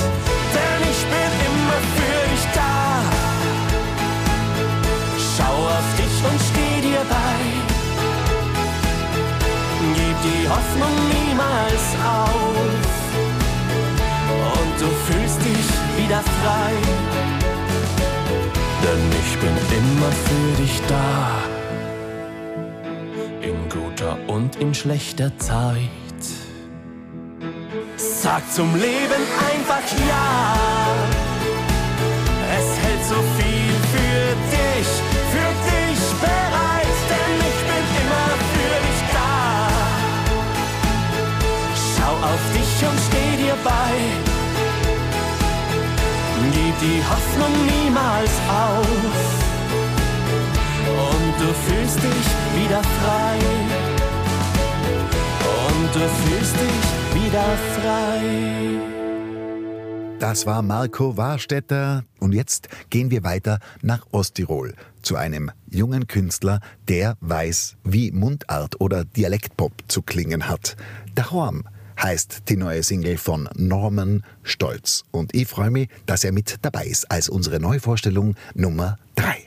denn 0.54 0.80
ich 0.92 1.02
bin 1.12 1.30
immer 1.48 1.80
für 1.96 2.20
dich 2.30 2.44
da. 2.54 3.02
Schau 5.34 5.56
auf 5.76 5.88
dich 5.98 6.16
und 6.28 6.40
steh 6.48 6.88
dir 6.88 7.02
bei. 7.16 7.38
Gib 9.96 10.16
die 10.28 10.48
Hoffnung 10.48 10.94
niemals 11.16 11.84
auf. 12.16 12.78
Und 14.54 14.74
du 14.80 14.88
fühlst 15.06 15.40
dich 15.40 15.68
wieder 15.96 16.22
frei. 16.40 16.72
Denn 18.84 19.02
ich 19.20 19.30
bin 19.38 19.56
immer 19.78 20.12
für 20.26 20.62
dich 20.62 20.80
da. 20.88 21.57
Guter 24.08 24.18
und 24.28 24.56
in 24.56 24.74
schlechter 24.74 25.36
Zeit. 25.38 25.78
Sag 27.96 28.42
zum 28.52 28.74
Leben 28.74 29.22
einfach 29.50 29.86
ja. 30.08 30.94
Es 32.58 32.68
hält 32.84 33.04
so 33.04 33.20
viel 33.38 33.74
für 33.92 34.26
dich, 34.54 34.88
für 35.32 35.50
dich 35.68 36.00
bereit, 36.20 36.98
denn 37.10 37.34
ich 37.50 37.60
bin 37.68 37.84
immer 38.02 38.30
für 38.52 38.76
dich 38.86 39.02
da. 39.12 39.68
Schau 41.94 42.14
auf 42.30 42.42
dich 42.54 42.88
und 42.88 42.98
steh 43.08 43.32
dir 43.44 43.56
bei. 43.64 43.92
Gib 46.52 46.74
die 46.80 47.02
Hoffnung 47.10 47.54
niemals 47.66 48.34
auf. 48.48 49.28
Und 50.86 51.34
du 51.40 51.52
fühlst 51.66 51.98
dich 51.98 52.26
wieder 52.56 52.82
frei. 52.82 53.77
Und 55.78 55.94
du 55.94 56.00
fühlst 56.00 56.56
dich 56.56 57.22
wieder 57.22 57.44
frei. 57.76 58.18
Das 60.18 60.44
war 60.44 60.62
Marco 60.62 61.16
Warstetter 61.16 62.02
und 62.18 62.34
jetzt 62.34 62.68
gehen 62.90 63.12
wir 63.12 63.22
weiter 63.22 63.60
nach 63.80 64.04
Osttirol 64.10 64.74
zu 65.02 65.14
einem 65.14 65.52
jungen 65.70 66.08
Künstler, 66.08 66.58
der 66.88 67.16
weiß, 67.20 67.76
wie 67.84 68.10
Mundart 68.10 68.80
oder 68.80 69.04
Dialektpop 69.04 69.72
zu 69.86 70.02
klingen 70.02 70.48
hat. 70.48 70.76
Daheim 71.14 71.62
heißt 72.02 72.48
die 72.48 72.56
neue 72.56 72.82
Single 72.82 73.16
von 73.16 73.48
Norman 73.54 74.24
Stolz 74.42 75.04
und 75.12 75.32
ich 75.32 75.46
freue 75.46 75.70
mich, 75.70 75.88
dass 76.06 76.24
er 76.24 76.32
mit 76.32 76.56
dabei 76.62 76.86
ist 76.86 77.08
als 77.08 77.28
unsere 77.28 77.60
Neuvorstellung 77.60 78.34
Nummer 78.54 78.98
3. 79.14 79.44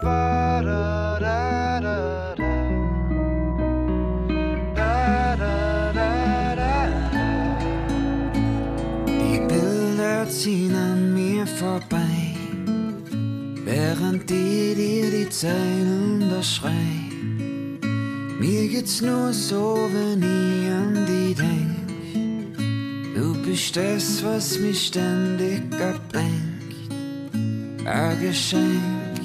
ziehen 10.41 10.73
an 10.73 11.13
mir 11.13 11.45
vorbei, 11.45 12.35
während 13.63 14.27
die 14.27 14.73
dir 14.73 15.11
die 15.11 15.29
Zeilen 15.29 16.31
da 16.31 16.41
schreien. 16.41 17.77
Mir 18.39 18.67
geht's 18.67 19.01
nur 19.01 19.31
so, 19.33 19.87
wenn 19.93 20.23
ich 20.23 20.71
an 20.71 21.05
die 21.05 21.35
denk. 21.35 23.13
Du 23.13 23.35
bist 23.43 23.75
das, 23.77 24.23
was 24.23 24.57
mich 24.57 24.87
ständig 24.87 25.61
ablenkt. 25.75 26.91
Ein 27.85 28.19
Geschenk, 28.19 29.21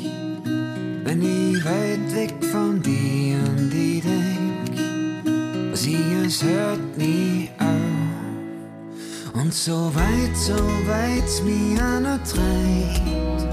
wenn 1.05 1.23
ich 1.23 1.65
weit 1.65 2.15
weg 2.15 2.35
von 2.53 2.83
dir 2.83 3.39
an 3.39 3.71
die 3.71 4.03
denk. 4.03 5.75
Sie, 5.75 5.97
es 6.27 6.43
hört 6.43 6.99
nie 6.99 7.49
auf. 7.59 7.86
Und 9.39 9.53
so 9.53 9.93
weit, 9.95 10.35
so 10.35 10.55
weit 10.87 11.45
mir 11.45 12.01
noch 12.01 12.19
treibt, 12.25 13.47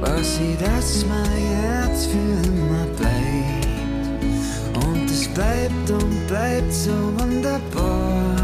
weiß 0.00 0.40
ich, 0.40 0.56
dass 0.56 1.04
mein 1.06 1.42
Herz 1.60 2.06
für 2.06 2.48
immer 2.48 2.86
bleibt. 2.96 3.66
Und 4.86 5.04
es 5.10 5.28
bleibt 5.28 5.90
und 5.90 6.26
bleibt 6.28 6.72
so 6.72 6.92
wunderbar. 7.18 8.36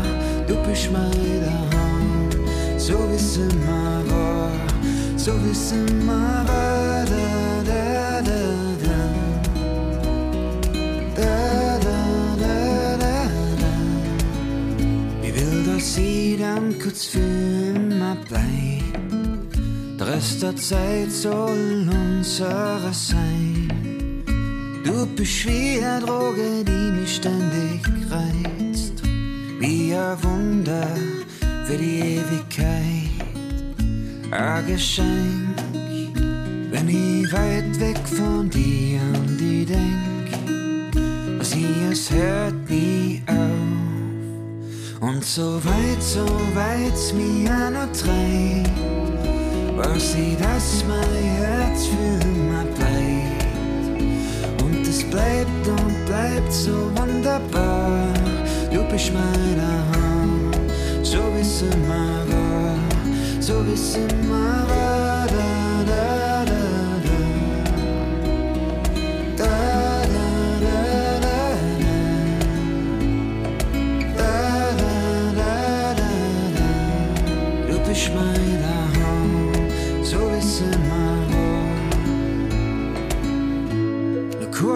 Du 0.47 0.57
bist 0.69 0.93
mein 0.93 1.41
Daheim, 1.41 2.79
so 2.79 2.93
wie 3.11 3.17
es 3.17 3.39
immer 3.39 4.03
war, 4.11 4.51
so 5.17 5.33
wie 5.43 5.53
es 5.53 5.73
immer 5.73 6.45
war. 6.47 6.74
Dann 16.55 16.79
kurz 16.79 17.07
für 17.07 17.19
immer 17.19 18.17
bleibt. 18.29 19.59
Der 19.99 20.09
Rest 20.09 20.43
der 20.43 20.57
Zeit 20.57 21.11
soll 21.11 21.89
unserer 21.91 22.93
sein. 22.93 23.69
Du 24.85 25.07
bist 25.17 25.47
wie 25.47 25.83
eine 25.83 26.05
Droge, 26.05 26.65
die 26.65 27.01
mich 27.01 27.17
ständig 27.17 27.81
reizt. 28.11 29.03
Wie 29.59 29.95
ein 29.95 30.23
Wunder 30.23 30.89
für 31.67 31.77
die 31.77 32.19
Ewigkeit. 32.19 33.11
Ein 34.31 34.67
Geschenk, 34.67 35.57
wenn 36.71 36.89
ich 36.89 37.33
weit 37.33 37.81
weg 37.81 38.01
von 38.05 38.51
dir 38.51 39.01
an 39.01 39.37
die 39.39 39.65
denk. 39.65 41.45
Sie, 41.45 41.67
es 41.91 42.11
hört 42.11 42.55
auf. 42.71 43.04
Und 45.07 45.23
so 45.23 45.63
weit, 45.63 46.03
so 46.03 46.25
weit 46.55 47.15
mir 47.15 47.71
noch 47.71 47.93
treibt, 47.93 48.71
weiß 49.77 50.15
ich, 50.15 50.35
dass 50.39 50.83
mein 50.89 51.25
Herz 51.37 51.89
für 51.89 52.27
immer 52.27 52.65
bleibt. 52.75 54.63
Und 54.63 54.81
es 54.87 55.05
bleibt 55.05 55.69
und 55.69 56.07
bleibt 56.07 56.51
so 56.51 56.91
wunderbar. 56.97 58.09
Du 58.73 58.83
bist 58.85 59.13
meine 59.13 59.73
Hand, 59.93 60.57
so 61.03 61.19
wie 61.37 61.41
es 61.43 61.61
immer 61.61 62.25
war, 62.31 62.79
so 63.41 63.67
wie 63.67 63.75
es 63.75 63.97
immer 63.97 64.59
war. 64.59 64.64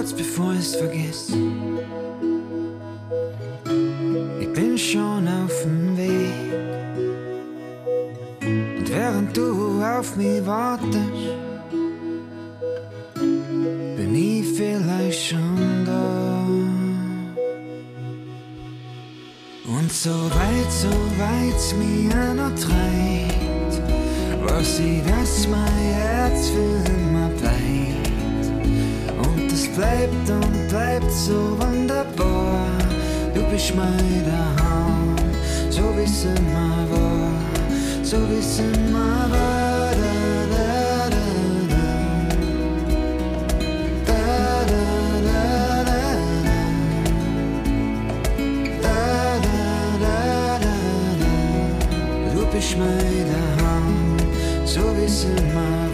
Kurz 0.09 0.13
bevor 0.13 0.55
ich's 0.55 0.75
vergiss. 0.77 1.29
Ich 4.41 4.53
bin 4.53 4.79
schon 4.79 5.29
auf 5.29 5.63
dem 5.63 5.97
Weg. 5.97 6.33
Und 8.41 8.89
während 8.89 9.37
du 9.37 9.83
auf 9.83 10.17
mich 10.17 10.45
wartest, 10.47 10.97
bin 13.97 14.15
ich 14.15 14.47
vielleicht 14.57 15.29
schon 15.29 15.85
da. 15.85 16.45
Und 19.67 19.93
so 19.93 20.11
weit, 20.11 20.71
so 20.71 20.95
weit 21.19 21.63
mir 21.79 22.35
noch 22.35 22.55
treibt, 22.55 23.83
weiß 24.49 24.81
ich, 24.81 25.03
dass 25.03 25.49
mein 25.49 25.67
Herz 25.67 26.49
für 26.49 26.79
es 26.85 27.08
bleibt 29.79 30.29
und 30.29 30.69
bleibt 30.69 31.13
so 31.13 31.57
wunderbar. 31.61 32.67
Du 33.33 33.43
bist 33.51 33.75
mein 33.77 34.25
Daheim, 34.27 35.17
so 35.71 35.83
wie 35.97 36.03
es 36.03 36.25
immer 36.25 36.75
war, 36.91 37.31
so 38.03 38.17
wie 38.29 38.41
es 38.41 38.59
immer 38.59 39.31
war. 39.31 39.91
Da, 40.03 40.15
da, 40.55 40.67
da, 41.15 41.27
da. 41.73 41.85
Da, 44.09 44.23
da, 44.73 44.85
da, 45.29 45.43
da, 45.89 46.03
da. 46.49 46.61
Da, 48.83 49.01
da, 49.47 49.61
da, 50.05 50.19
da. 50.65 50.75
Du 52.35 52.41
bist 52.53 52.73
mein 52.77 53.27
Daheim, 53.31 54.17
so 54.65 54.83
wie 54.97 55.05
es 55.05 55.25
immer 55.25 55.71
war. 55.83 55.88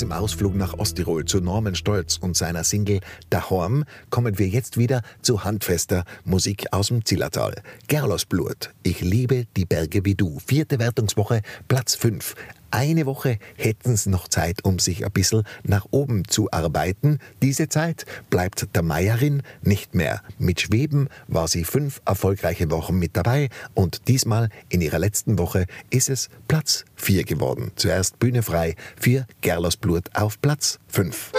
Diesem 0.00 0.12
Ausflug 0.12 0.54
nach 0.54 0.72
Osttirol 0.78 1.26
zu 1.26 1.42
Norman 1.42 1.74
Stolz 1.74 2.16
und 2.16 2.34
seiner 2.34 2.64
Single 2.64 3.00
Dahorm 3.28 3.84
kommen 4.08 4.38
wir 4.38 4.48
jetzt 4.48 4.78
wieder 4.78 5.02
zu 5.20 5.44
handfester 5.44 6.04
Musik 6.24 6.64
aus 6.70 6.86
dem 6.86 7.04
Zillertal. 7.04 7.60
Gerlosblut, 7.86 8.70
ich 8.82 9.02
liebe 9.02 9.44
die 9.58 9.66
Berge 9.66 10.06
wie 10.06 10.14
du. 10.14 10.38
Vierte 10.46 10.78
Wertungswoche, 10.78 11.42
Platz 11.68 11.96
5. 11.96 12.34
Eine 12.70 13.06
Woche 13.06 13.38
hätten 13.56 13.96
sie 13.96 14.10
noch 14.10 14.28
Zeit, 14.28 14.64
um 14.64 14.78
sich 14.78 15.04
ein 15.04 15.12
bisschen 15.12 15.42
nach 15.62 15.86
oben 15.90 16.26
zu 16.26 16.50
arbeiten. 16.50 17.18
Diese 17.42 17.68
Zeit 17.68 18.06
bleibt 18.30 18.74
der 18.74 18.82
Meierin 18.82 19.42
nicht 19.62 19.94
mehr. 19.94 20.22
Mit 20.38 20.60
Schweben 20.60 21.08
war 21.26 21.48
sie 21.48 21.64
fünf 21.64 22.00
erfolgreiche 22.04 22.70
Wochen 22.70 22.98
mit 22.98 23.16
dabei 23.16 23.48
und 23.74 24.08
diesmal 24.08 24.48
in 24.68 24.80
ihrer 24.80 24.98
letzten 24.98 25.38
Woche 25.38 25.66
ist 25.90 26.08
es 26.08 26.28
Platz 26.48 26.84
4 26.96 27.24
geworden. 27.24 27.72
Zuerst 27.76 28.18
Bühne 28.18 28.42
frei 28.42 28.76
für 28.96 29.26
Gerlosblut 29.40 30.14
auf 30.14 30.40
Platz 30.40 30.78
5. 30.88 31.32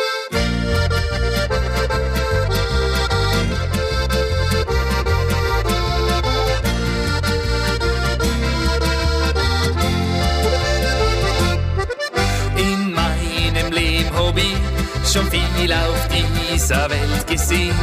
schon 15.11 15.29
viel 15.29 15.73
auf 15.73 16.07
dieser 16.07 16.89
Welt 16.89 17.27
gesehen 17.27 17.75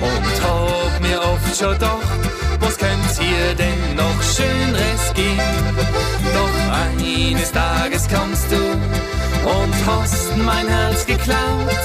und 0.00 0.42
hab 0.42 1.00
mir 1.00 1.20
oft 1.22 1.56
schon 1.56 1.72
gedacht, 1.74 2.02
was 2.58 2.76
könnt 2.76 3.20
hier 3.20 3.54
denn 3.54 3.94
noch 3.94 4.22
Schöneres 4.22 5.14
gehen? 5.14 5.40
Doch 6.34 6.58
eines 6.74 7.52
Tages 7.52 8.08
kommst 8.08 8.50
du 8.50 8.56
und 8.56 9.74
hast 9.86 10.36
mein 10.38 10.66
Herz 10.66 11.06
geklaut, 11.06 11.84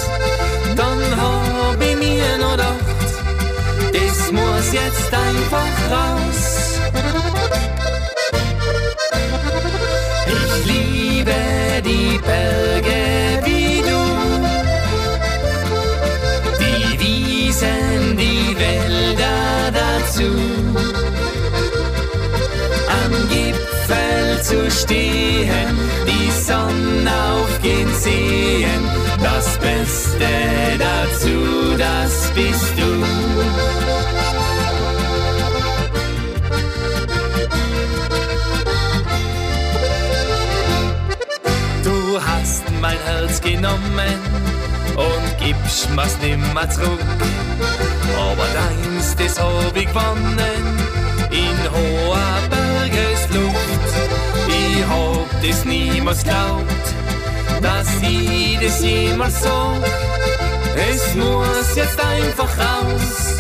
dann 0.76 1.00
hab 1.22 1.80
ich 1.80 1.98
mir 1.98 2.38
noch 2.40 2.52
gedacht, 2.54 2.76
das 3.94 4.32
muss 4.32 4.74
jetzt 4.74 5.14
einfach 5.14 5.72
raus. 5.92 6.80
Ich 10.26 10.66
liebe 10.66 11.34
die 11.86 12.18
Berge 12.18 12.91
stehen, 24.82 25.78
die 26.08 26.32
Sonne 26.32 27.12
aufgehen 27.34 27.94
sehen, 27.94 28.84
das 29.22 29.58
Beste 29.58 30.28
dazu, 30.78 31.78
das 31.78 32.32
bist 32.34 32.74
du. 32.78 32.92
Du 41.84 42.20
hast 42.20 42.64
mein 42.82 42.98
Herz 43.06 43.42
genommen 43.42 44.20
und 44.96 45.38
gibst 45.44 45.90
mir's 45.96 46.18
nimmer 46.22 46.70
zurück. 46.70 47.00
Aber 48.18 48.48
deins, 48.54 49.16
das 49.16 49.40
hab 49.40 49.76
ich 49.76 49.88
gewonnen 49.88 50.64
in 51.32 51.58
hoher 51.72 52.18
Bergesluft 52.50 52.61
hätte 55.42 55.54
es 55.54 55.66
niemals 55.66 56.24
glaubt, 56.24 56.86
dass 57.62 57.88
ich 58.02 58.60
das 58.60 58.84
jemals 58.84 59.42
so. 59.42 59.74
Es 60.76 61.16
muss 61.16 61.76
jetzt 61.76 62.00
einfach 62.00 62.50
raus, 62.58 63.36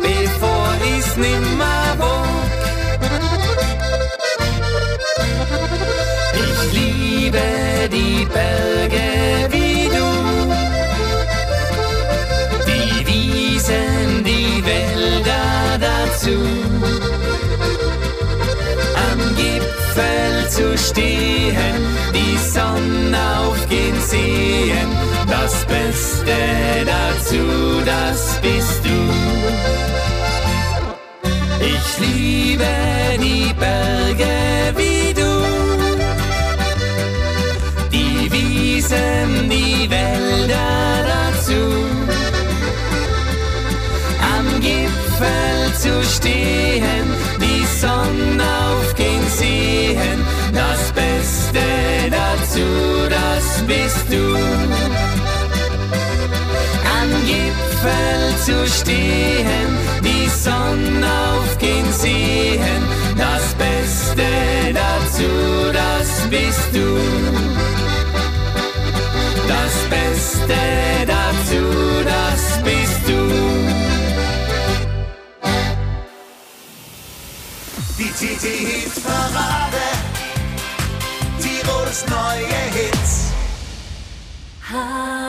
bevor 0.00 0.68
ich's 0.96 1.16
nimmer 1.16 1.96
wog. 1.98 2.26
Ich 6.34 6.72
liebe 6.72 7.40
die 7.90 8.26
Berge 8.26 9.48
wie 9.50 9.88
du, 9.88 10.08
die 12.66 13.06
Wiesen, 13.06 14.24
die 14.24 14.62
Wälder 14.64 15.78
dazu. 15.80 17.37
Tafel 19.98 20.48
zu 20.48 20.78
stehen, 20.78 21.82
die 22.14 22.36
Sonne 22.38 23.18
aufgehen 23.40 24.00
sehen. 24.00 24.88
Das 25.26 25.64
Beste 25.66 26.36
dazu, 26.86 27.82
das 27.84 28.38
bist 28.40 28.84
du. 28.84 28.98
Ich 31.60 31.98
liebe 31.98 32.64
die 33.20 33.52
Berge 33.54 34.72
wie 34.76 35.14
du, 35.14 35.42
die 37.92 38.32
Wiesen, 38.32 39.50
die 39.50 39.90
Wälder 39.90 41.04
dazu. 41.12 41.62
Am 44.36 44.60
Gipfel 44.60 45.74
zu 45.76 46.04
stehen, 46.04 47.08
Sonnenaufgehen 47.80 49.28
sehen, 49.28 50.20
das 50.52 50.90
Beste 50.92 51.60
dazu, 52.10 53.08
das 53.08 53.62
bist 53.68 54.06
du. 54.10 54.34
Am 56.98 57.10
Gipfel 57.24 58.36
zu 58.44 58.66
stehen, 58.66 59.70
die 60.02 60.28
Sonnenaufgehen 60.28 61.92
sehen, 61.92 62.82
das 63.16 63.54
Beste 63.54 64.26
dazu, 64.74 65.72
das 65.72 66.28
bist 66.28 66.74
du. 66.74 67.27
die 78.42 78.66
Hitparade. 78.66 79.86
Tirols 81.40 82.04
neue 82.06 82.60
Hits. 82.72 83.32
Ha 84.70 85.27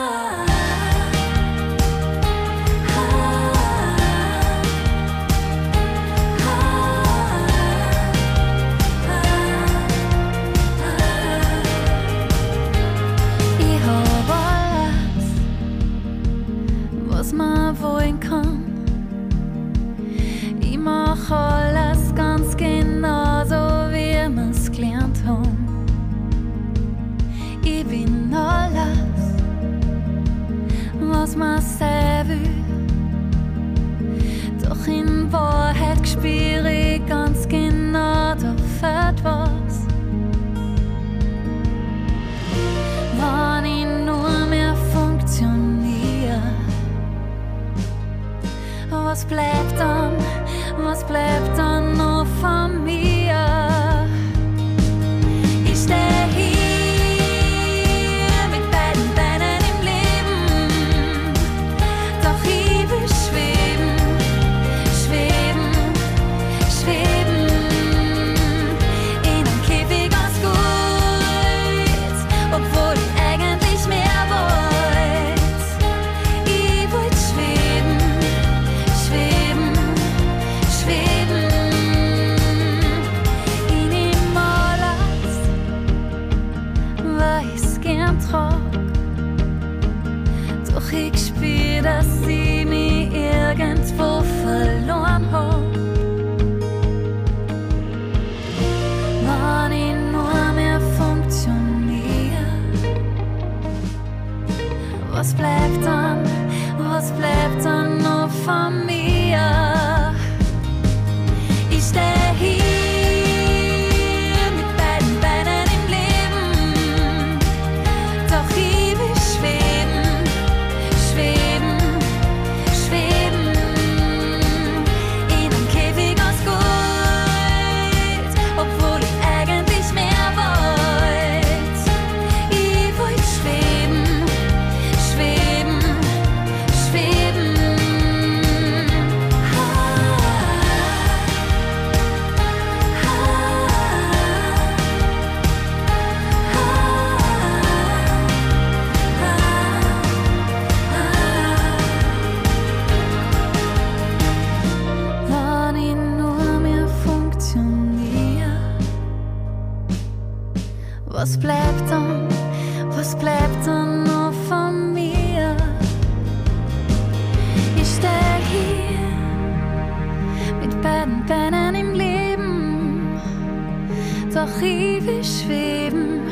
doch 174.40 174.62
ewig 174.62 175.26
schweben, 175.26 176.22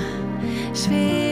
schweben. 0.72 1.27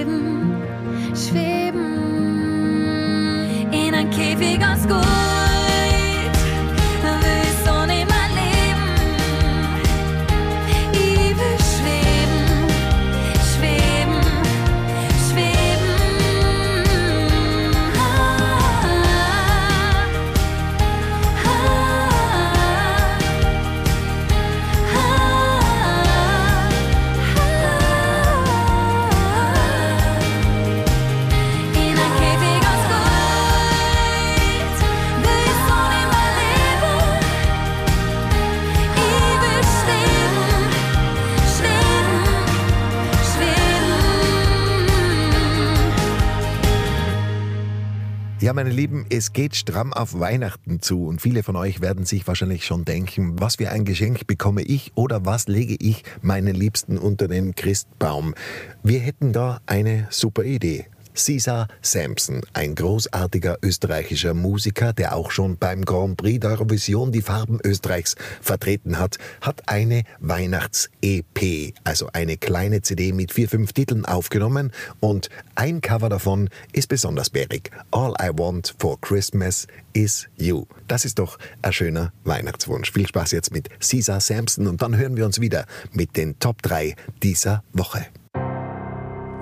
Meine 48.57 48.71
Lieben, 48.71 49.05
es 49.11 49.35
geht 49.35 49.55
stramm 49.55 49.93
auf 49.93 50.19
Weihnachten 50.19 50.81
zu 50.81 51.05
und 51.05 51.21
viele 51.21 51.43
von 51.43 51.57
euch 51.57 51.83
werden 51.83 52.07
sich 52.07 52.27
wahrscheinlich 52.27 52.65
schon 52.65 52.87
denken, 52.87 53.39
was 53.39 53.57
für 53.57 53.71
ein 53.71 53.85
Geschenk 53.85 54.27
bekomme 54.27 54.63
ich 54.63 54.93
oder 54.95 55.27
was 55.27 55.47
lege 55.47 55.77
ich 55.79 56.05
meinen 56.23 56.55
Liebsten 56.55 56.97
unter 56.97 57.29
den 57.29 57.55
Christbaum. 57.55 58.35
Wir 58.83 59.01
hätten 59.01 59.35
da 59.35 59.61
eine 59.67 60.09
super 60.09 60.43
Idee. 60.43 60.87
Caesar 61.17 61.69
Sampson, 61.83 62.43
ein 62.53 62.75
großartiger 62.75 63.59
österreichischer 63.63 64.35
Musiker, 64.35 64.93
der 64.93 65.17
auch 65.17 65.31
schon 65.31 65.57
beim 65.57 65.85
Grand 65.85 66.17
Prix 66.17 66.45
d'Eurovision 66.45 67.11
die 67.11 67.23
Farben 67.23 67.59
Österreichs 67.65 68.15
vertreten 68.41 68.99
hat, 68.99 69.19
hat 69.41 69.69
eine 69.69 70.05
Weihnachts-EP, 70.21 71.75
also 71.85 72.09
eine 72.13 72.37
kleine 72.37 72.83
CD 72.83 73.13
mit 73.13 73.33
vier, 73.33 73.49
fünf 73.49 73.73
Titeln 73.73 74.05
aufgenommen 74.05 74.73
und 75.01 75.31
ein 75.55 75.81
Cover 75.81 76.09
davon 76.09 76.51
ist 76.73 76.89
besonders 76.89 77.31
bärig. 77.31 77.71
All 77.91 78.15
I 78.21 78.31
Want 78.37 78.75
for 78.79 79.01
Christmas 79.01 79.67
is 79.95 80.29
You. 80.37 80.67
Das 80.87 81.05
ist 81.05 81.19
doch 81.19 81.39
ein 81.63 81.73
schöner 81.73 82.13
Weihnachtswunsch. 82.25 82.93
Viel 82.93 83.09
Spaß 83.09 83.33
jetzt 83.33 83.53
mit 83.53 83.71
Caesar 83.81 84.21
Sampson 84.21 84.67
und 84.67 84.83
dann 84.83 84.97
hören 84.97 85.17
wir 85.17 85.25
uns 85.25 85.41
wieder 85.41 85.65
mit 85.93 86.17
den 86.17 86.39
Top 86.39 86.61
3 86.63 86.95
dieser 87.23 87.65
Woche. 87.73 88.07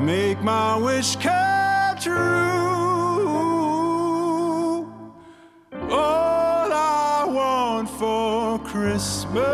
make 0.00 0.42
my 0.42 0.76
wish 0.76 1.16
come 1.16 1.96
true. 1.98 2.16
All 5.90 6.72
I 6.72 7.26
want 7.28 7.90
for 7.90 8.58
Christmas 8.60 9.44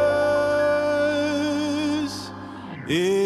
is 2.88 3.25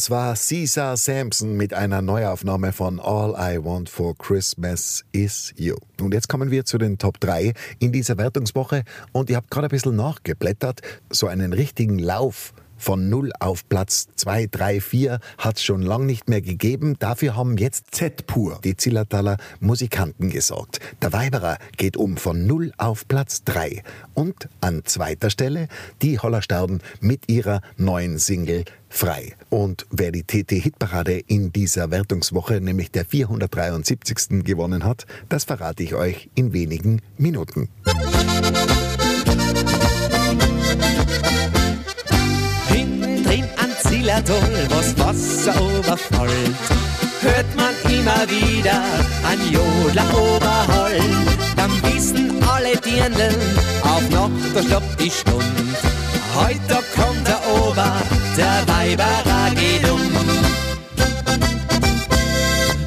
Das 0.00 0.08
war 0.08 0.34
Caesar 0.34 0.96
Sampson 0.96 1.58
mit 1.58 1.74
einer 1.74 2.00
Neuaufnahme 2.00 2.72
von 2.72 2.98
All 3.00 3.34
I 3.38 3.62
Want 3.62 3.90
for 3.90 4.16
Christmas 4.16 5.04
is 5.12 5.52
You. 5.58 5.76
Und 6.00 6.14
jetzt 6.14 6.26
kommen 6.26 6.50
wir 6.50 6.64
zu 6.64 6.78
den 6.78 6.96
Top 6.96 7.20
3 7.20 7.52
in 7.80 7.92
dieser 7.92 8.16
Wertungswoche 8.16 8.84
und 9.12 9.28
ihr 9.28 9.36
habt 9.36 9.50
gerade 9.50 9.66
ein 9.66 9.68
bisschen 9.70 9.96
nachgeblättert. 9.96 10.80
So 11.10 11.26
einen 11.26 11.52
richtigen 11.52 11.98
Lauf 11.98 12.54
Von 12.80 13.10
0 13.10 13.30
auf 13.40 13.68
Platz 13.68 14.08
2, 14.16 14.46
3, 14.50 14.80
4 14.80 15.20
hat 15.36 15.58
es 15.58 15.62
schon 15.62 15.82
lang 15.82 16.06
nicht 16.06 16.30
mehr 16.30 16.40
gegeben. 16.40 16.96
Dafür 16.98 17.36
haben 17.36 17.58
jetzt 17.58 17.94
Z-Pur, 17.94 18.58
die 18.64 18.74
Zillertaler 18.74 19.36
Musikanten, 19.60 20.30
gesorgt. 20.30 20.80
Der 21.02 21.12
Weiberer 21.12 21.58
geht 21.76 21.98
um 21.98 22.16
von 22.16 22.46
0 22.46 22.72
auf 22.78 23.06
Platz 23.06 23.44
3. 23.44 23.82
Und 24.14 24.48
an 24.62 24.80
zweiter 24.86 25.28
Stelle 25.28 25.68
die 26.00 26.18
Hollerstauden 26.18 26.80
mit 27.00 27.28
ihrer 27.30 27.60
neuen 27.76 28.18
Single 28.18 28.64
frei. 28.88 29.34
Und 29.50 29.86
wer 29.90 30.10
die 30.10 30.24
TT-Hitparade 30.24 31.18
in 31.18 31.52
dieser 31.52 31.90
Wertungswoche, 31.90 32.62
nämlich 32.62 32.90
der 32.90 33.04
473. 33.04 34.42
gewonnen 34.42 34.84
hat, 34.84 35.04
das 35.28 35.44
verrate 35.44 35.82
ich 35.82 35.94
euch 35.94 36.30
in 36.34 36.54
wenigen 36.54 37.02
Minuten. 37.18 37.68
Hinten 37.84 38.79
Zillertal, 44.24 44.66
was 44.70 44.98
Wasser 44.98 45.54
überfällt, 45.78 46.56
hört 47.20 47.56
man 47.56 47.74
immer 47.90 48.28
wieder 48.28 48.82
ein 49.28 49.40
Jodler 49.50 50.04
Oberhall. 50.14 51.00
Dann 51.56 51.70
wissen 51.84 52.42
alle 52.44 52.76
Dirndl, 52.76 53.34
auf 53.82 54.08
Nacht, 54.10 54.54
da 54.54 54.62
stoppt 54.62 55.00
die 55.00 55.10
Stund. 55.10 55.44
Heute 56.36 56.82
kommt 56.94 57.26
der 57.26 57.40
Ober, 57.54 57.92
der 58.36 58.62
Weiberer 58.66 59.54
geht 59.54 59.88
um. 59.90 60.00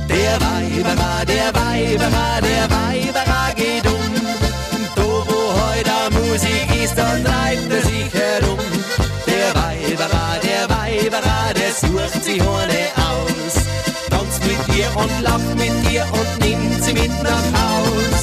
Der 0.09 0.39
Weiberer, 0.39 1.25
der 1.25 1.53
Weiberer, 1.53 2.41
der 2.41 2.69
Weiberer 2.69 3.53
geht 3.55 3.88
um. 3.88 4.13
Da 4.95 5.03
wo 5.03 5.53
heute 5.63 6.27
Musik 6.27 6.84
ist, 6.84 6.97
da 6.97 7.17
treibt 7.23 7.71
er 7.71 7.81
sich 7.81 8.13
herum. 8.13 8.22
Der 12.26 12.32
sucht 12.32 12.32
sich 12.32 12.41
ohne 12.41 12.82
aus. 12.95 13.53
Tanzt 14.09 14.41
mit 14.45 14.76
dir 14.76 14.88
und 14.95 15.21
lacht 15.21 15.55
mit 15.55 15.91
dir 15.91 16.05
und 16.11 16.45
nimmt 16.45 16.84
sie 16.84 16.93
mit 16.93 17.24
nach 17.24 17.47
Haus. 17.59 18.21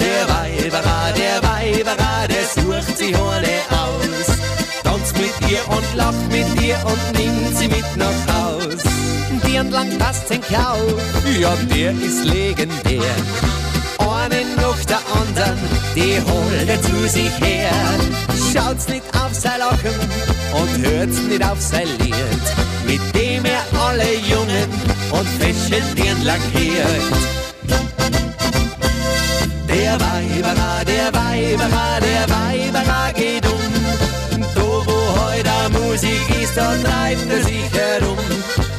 Der 0.00 0.28
Weiberer, 0.28 1.12
der 1.16 1.42
Weiberer, 1.42 2.28
der 2.28 2.62
sucht 2.62 2.98
sich 2.98 3.16
ohne 3.16 3.54
aus. 3.70 4.36
Tanzt 4.84 5.16
mit 5.18 5.50
ihr 5.50 5.68
und 5.68 5.94
lacht 5.94 6.28
mit 6.30 6.62
ihr 6.62 6.78
und 6.84 7.18
nimmt 7.18 7.56
sie 7.56 7.68
mit 7.68 7.96
nach 7.96 8.34
Haus. 8.34 8.82
Die 9.46 9.56
entlang 9.56 9.96
passt 9.98 10.28
sein 10.28 10.40
Klau, 10.42 10.78
ja, 11.40 11.54
der 11.70 11.92
ist 11.92 12.24
legendär. 12.24 13.14
Anderen, 15.38 15.58
die 15.94 16.20
holt 16.20 16.68
er 16.68 16.82
zu 16.82 17.08
sich 17.08 17.30
her. 17.40 17.70
Schaut's 18.52 18.88
nicht 18.88 19.04
auf 19.14 19.32
sein 19.32 19.58
Lachen 19.58 19.94
und 20.52 20.86
hört's 20.86 21.20
nicht 21.22 21.44
auf 21.44 21.60
sein 21.60 21.86
Lied, 22.00 22.44
mit 22.86 23.00
dem 23.14 23.44
er 23.44 23.62
alle 23.80 24.14
Jungen 24.16 24.68
und 25.10 25.28
entlang 25.40 26.40
kehrt. 26.52 27.02
Der 29.68 29.92
Weiberer, 30.00 30.84
der 30.84 31.14
Weiberer, 31.14 32.00
der 32.00 32.24
Weiberer 32.28 33.12
geht 33.14 33.46
um. 33.46 34.42
Da 34.54 34.60
wo 34.60 35.20
heute 35.20 35.78
Musik 35.78 36.42
ist, 36.42 36.56
da 36.56 36.74
treibt 36.82 37.30
er 37.30 37.44
sich 37.44 37.70
herum. 37.72 38.18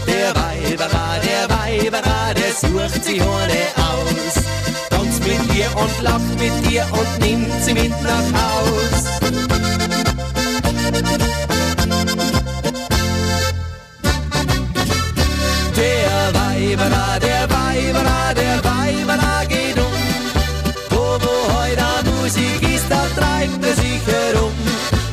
Der 0.08 0.36
Weiberer, 0.36 1.20
der 1.24 1.58
Weiberer, 1.58 2.34
der 2.34 2.52
sucht 2.54 3.04
sich 3.06 3.22
ohne 3.22 3.62
aus. 3.76 4.89
Mit 5.30 5.54
dir 5.54 5.68
und 5.76 6.02
lacht 6.02 6.40
mit 6.40 6.56
dir 6.68 6.88
und 6.92 7.20
nimmt 7.20 7.64
sie 7.64 7.76
mit 7.76 7.92
nach 8.02 8.30
Haus. 8.34 9.04
Der 15.78 16.34
Weiberer, 16.34 17.20
der 17.22 17.44
Weiberer, 17.48 18.34
der 18.34 18.58
Weiberer 18.64 19.46
geht 19.48 19.78
um. 19.78 20.00
Wo, 20.90 21.04
wo 21.24 21.60
heute 21.60 22.10
Musik 22.20 22.64
ist, 22.64 22.86
da 22.90 23.06
treibt 23.16 23.64
er 23.64 23.76
sich 23.76 24.02
herum. 24.08 24.52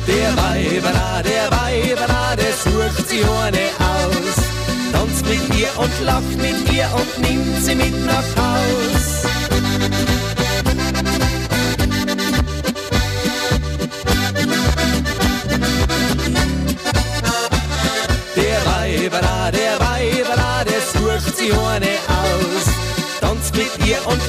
Der 0.07 0.35
Weiberer, 0.35 1.21
der 1.21 1.45
Weiberer, 1.51 2.35
der 2.35 2.53
sucht 2.63 3.07
sie 3.07 3.21
ohne 3.21 3.65
aus. 3.93 4.37
Tanzt 4.91 5.25
mit 5.27 5.59
ihr 5.59 5.69
und 5.77 5.93
lacht 6.03 6.37
mit 6.37 6.73
ihr 6.73 6.89
und 6.95 7.29
nimmt 7.29 7.63
sie 7.63 7.75
mit 7.75 8.03
nach 8.07 8.29
Haus. 8.35 9.16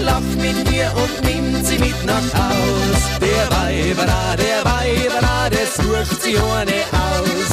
Lacht 0.00 0.36
mit 0.36 0.70
ihr 0.72 0.90
und 0.94 1.24
nimmt 1.24 1.66
sie 1.66 1.78
mit 1.78 2.04
nach 2.04 2.28
Haus. 2.34 3.00
Der 3.20 3.44
Weiberer, 3.50 4.36
der 4.36 4.64
Weiberer, 4.64 5.50
der 5.50 5.66
sucht 5.66 6.22
sie 6.22 6.36
ohne 6.36 6.78
aus. 6.92 7.50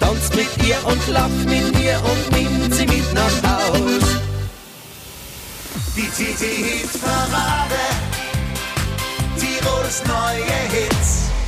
Tanzt 0.00 0.34
mit 0.34 0.50
ihr 0.66 0.78
und 0.84 1.08
lacht 1.08 1.44
mit 1.44 1.78
ihr 1.80 2.00
und 2.04 2.38
nimmt 2.38 2.74
sie 2.74 2.86
mit 2.86 3.12
nach 3.14 3.36
Haus. 3.50 4.04
Die 5.96 6.08
TT-Hit-Parade. 6.08 7.82
Tirols 9.38 10.02
neue 10.06 10.58
Hits. 10.70 11.41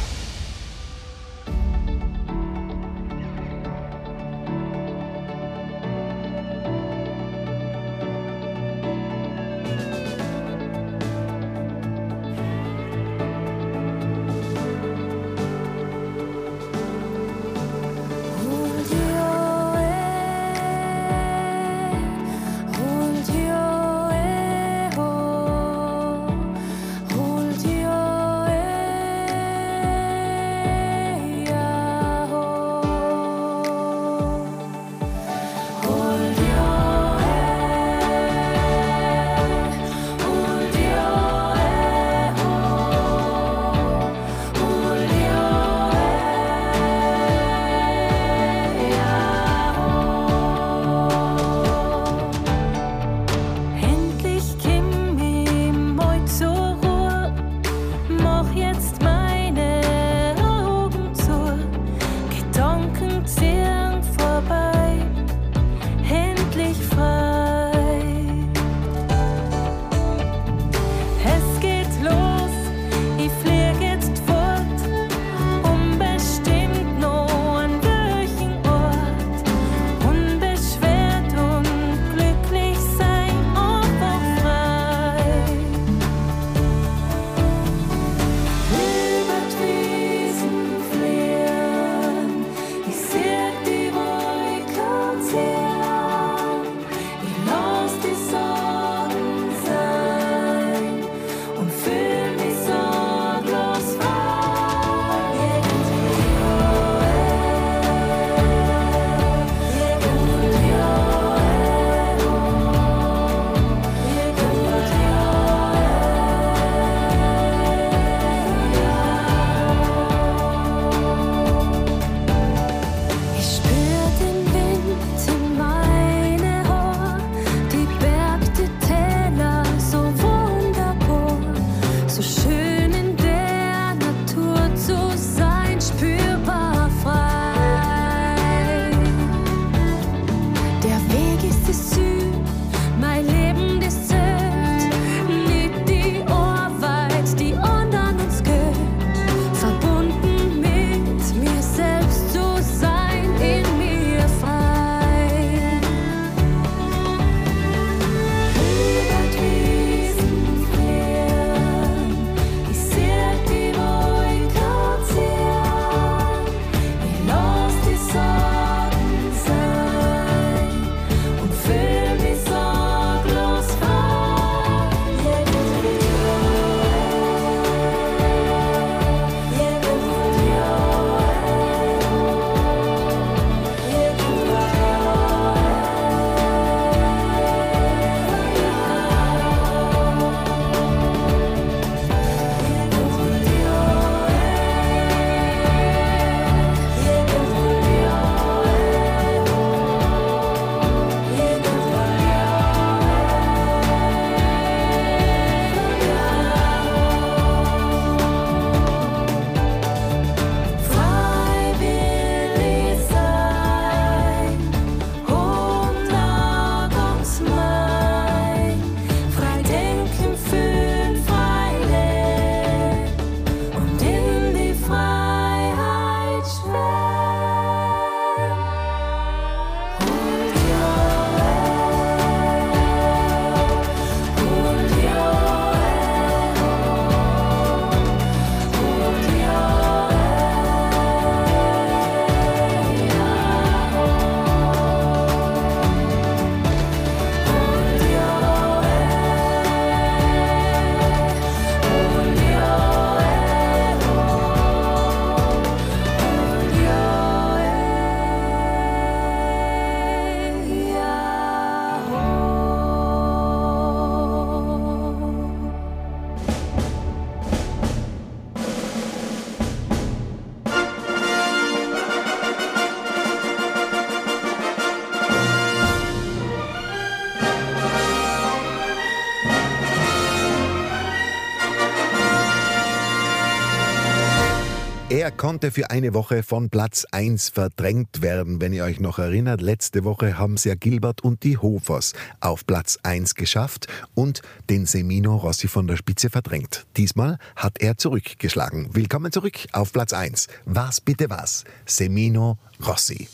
Er 285.24 285.30
konnte 285.30 285.70
für 285.70 285.88
eine 285.88 286.12
Woche 286.12 286.42
von 286.42 286.68
Platz 286.68 287.06
1 287.10 287.48
verdrängt 287.48 288.20
werden. 288.20 288.60
Wenn 288.60 288.74
ihr 288.74 288.84
euch 288.84 289.00
noch 289.00 289.18
erinnert, 289.18 289.62
letzte 289.62 290.04
Woche 290.04 290.36
haben 290.36 290.52
es 290.52 290.64
ja 290.64 290.74
Gilbert 290.74 291.24
und 291.24 291.44
die 291.44 291.56
Hofers 291.56 292.12
auf 292.40 292.66
Platz 292.66 292.98
1 293.04 293.34
geschafft 293.34 293.86
und 294.14 294.42
den 294.68 294.84
Semino 294.84 295.34
Rossi 295.36 295.66
von 295.66 295.86
der 295.86 295.96
Spitze 295.96 296.28
verdrängt. 296.28 296.84
Diesmal 296.98 297.38
hat 297.56 297.80
er 297.80 297.96
zurückgeschlagen. 297.96 298.94
Willkommen 298.94 299.32
zurück 299.32 299.60
auf 299.72 299.94
Platz 299.94 300.12
1. 300.12 300.48
Was 300.66 301.00
bitte 301.00 301.30
was? 301.30 301.64
Semino 301.86 302.58
Rossi. 302.86 303.26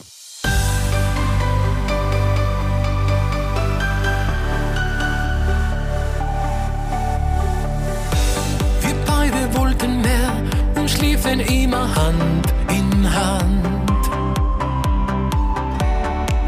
Und 11.24 11.40
schliefen 11.40 11.40
immer 11.40 11.94
Hand 11.94 12.46
in 12.68 13.12
Hand. 13.12 13.64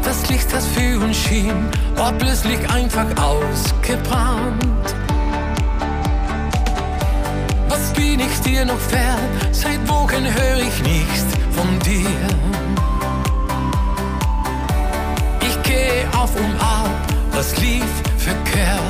Das 0.03 0.29
Licht, 0.29 0.51
das 0.53 0.67
für 0.67 0.99
uns 0.99 1.17
schien, 1.17 1.69
war 1.95 2.11
plötzlich 2.13 2.59
einfach 2.69 3.05
ausgebrannt. 3.21 4.95
Was 7.69 7.93
bin 7.93 8.19
ich 8.19 8.39
dir 8.41 8.65
noch 8.65 8.91
wert? 8.91 9.19
Seit 9.51 9.87
Wochen 9.87 10.23
höre 10.23 10.59
ich 10.59 10.83
nichts 10.83 11.25
von 11.51 11.79
dir. 11.79 12.27
Ich 15.41 15.63
gehe 15.63 16.07
auf 16.17 16.35
und 16.35 16.55
ab, 16.59 16.89
was 17.33 17.57
lief 17.59 17.85
verkehrt? 18.17 18.83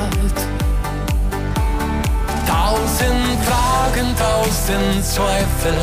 Tausend 2.64 3.44
Fragen, 3.44 4.16
tausend 4.16 5.04
Zweifel 5.04 5.76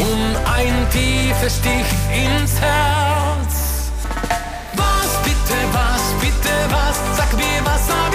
und 0.00 0.36
ein 0.56 0.90
tiefer 0.90 1.48
Stich 1.48 1.86
ins 2.10 2.60
Herz. 2.60 3.92
Was 4.74 5.22
bitte, 5.22 5.56
was 5.70 6.02
bitte, 6.20 6.54
was? 6.68 6.98
Sag 7.16 7.32
mir, 7.36 7.62
was 7.62 8.05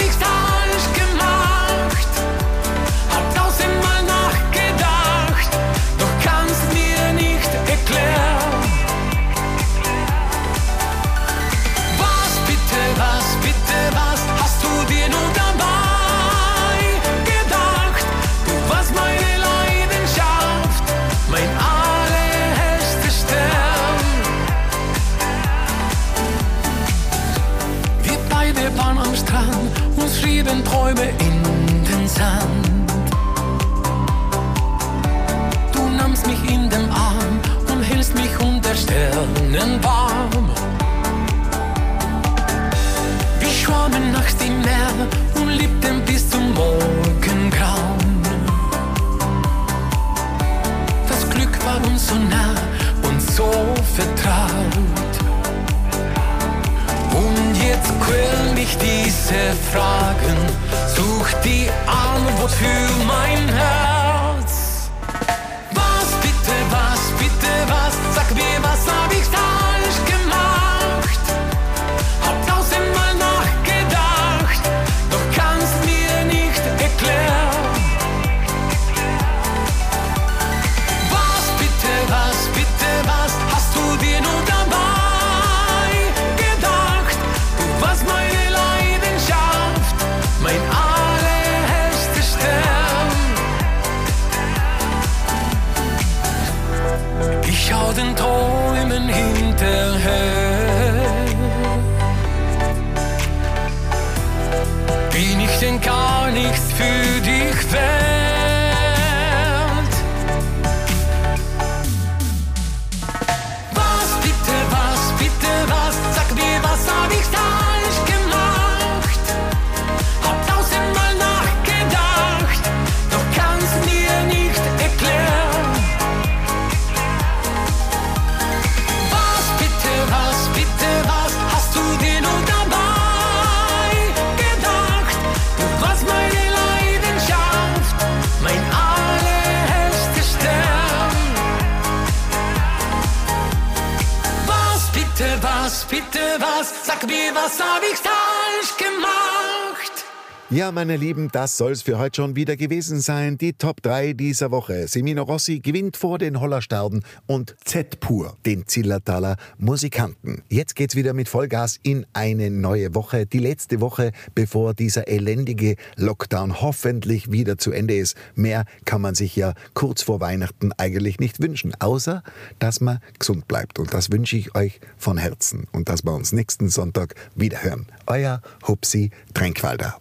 Ja, 150.52 150.70
meine 150.70 150.98
Lieben, 150.98 151.30
das 151.32 151.56
soll's 151.56 151.80
für 151.80 151.98
heute 151.98 152.16
schon 152.16 152.36
wieder 152.36 152.58
gewesen 152.58 153.00
sein. 153.00 153.38
Die 153.38 153.54
Top 153.54 153.80
3 153.80 154.12
dieser 154.12 154.50
Woche. 154.50 154.86
Semino 154.86 155.22
Rossi 155.22 155.60
gewinnt 155.60 155.96
vor 155.96 156.18
den 156.18 156.40
Hollersterben 156.40 157.02
und 157.26 157.56
Z-Pur, 157.64 158.36
den 158.44 158.66
Zillertaler 158.66 159.38
Musikanten. 159.56 160.42
Jetzt 160.50 160.76
geht's 160.76 160.94
wieder 160.94 161.14
mit 161.14 161.30
Vollgas 161.30 161.80
in 161.82 162.04
eine 162.12 162.50
neue 162.50 162.94
Woche. 162.94 163.24
Die 163.24 163.38
letzte 163.38 163.80
Woche, 163.80 164.12
bevor 164.34 164.74
dieser 164.74 165.08
elendige 165.08 165.76
Lockdown 165.96 166.60
hoffentlich 166.60 167.32
wieder 167.32 167.56
zu 167.56 167.72
Ende 167.72 167.96
ist. 167.96 168.14
Mehr 168.34 168.66
kann 168.84 169.00
man 169.00 169.14
sich 169.14 169.34
ja 169.34 169.54
kurz 169.72 170.02
vor 170.02 170.20
Weihnachten 170.20 170.72
eigentlich 170.76 171.18
nicht 171.18 171.40
wünschen, 171.40 171.72
außer 171.80 172.22
dass 172.58 172.82
man 172.82 172.98
gesund 173.18 173.48
bleibt. 173.48 173.78
Und 173.78 173.94
das 173.94 174.12
wünsche 174.12 174.36
ich 174.36 174.54
euch 174.54 174.80
von 174.98 175.16
Herzen. 175.16 175.66
Und 175.72 175.88
dass 175.88 176.04
wir 176.04 176.12
uns 176.12 176.32
nächsten 176.32 176.68
Sonntag 176.68 177.14
wieder 177.34 177.62
hören. 177.62 177.86
Euer 178.06 178.42
Hupsi 178.68 179.12
Tränkwalder. 179.32 179.96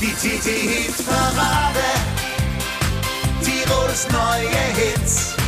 Die 0.00 0.12
TT 0.12 0.46
Hit 0.46 1.06
Parade. 1.06 1.88
Tirols 3.42 4.06
neue 4.10 4.48
Hits. 4.74 5.45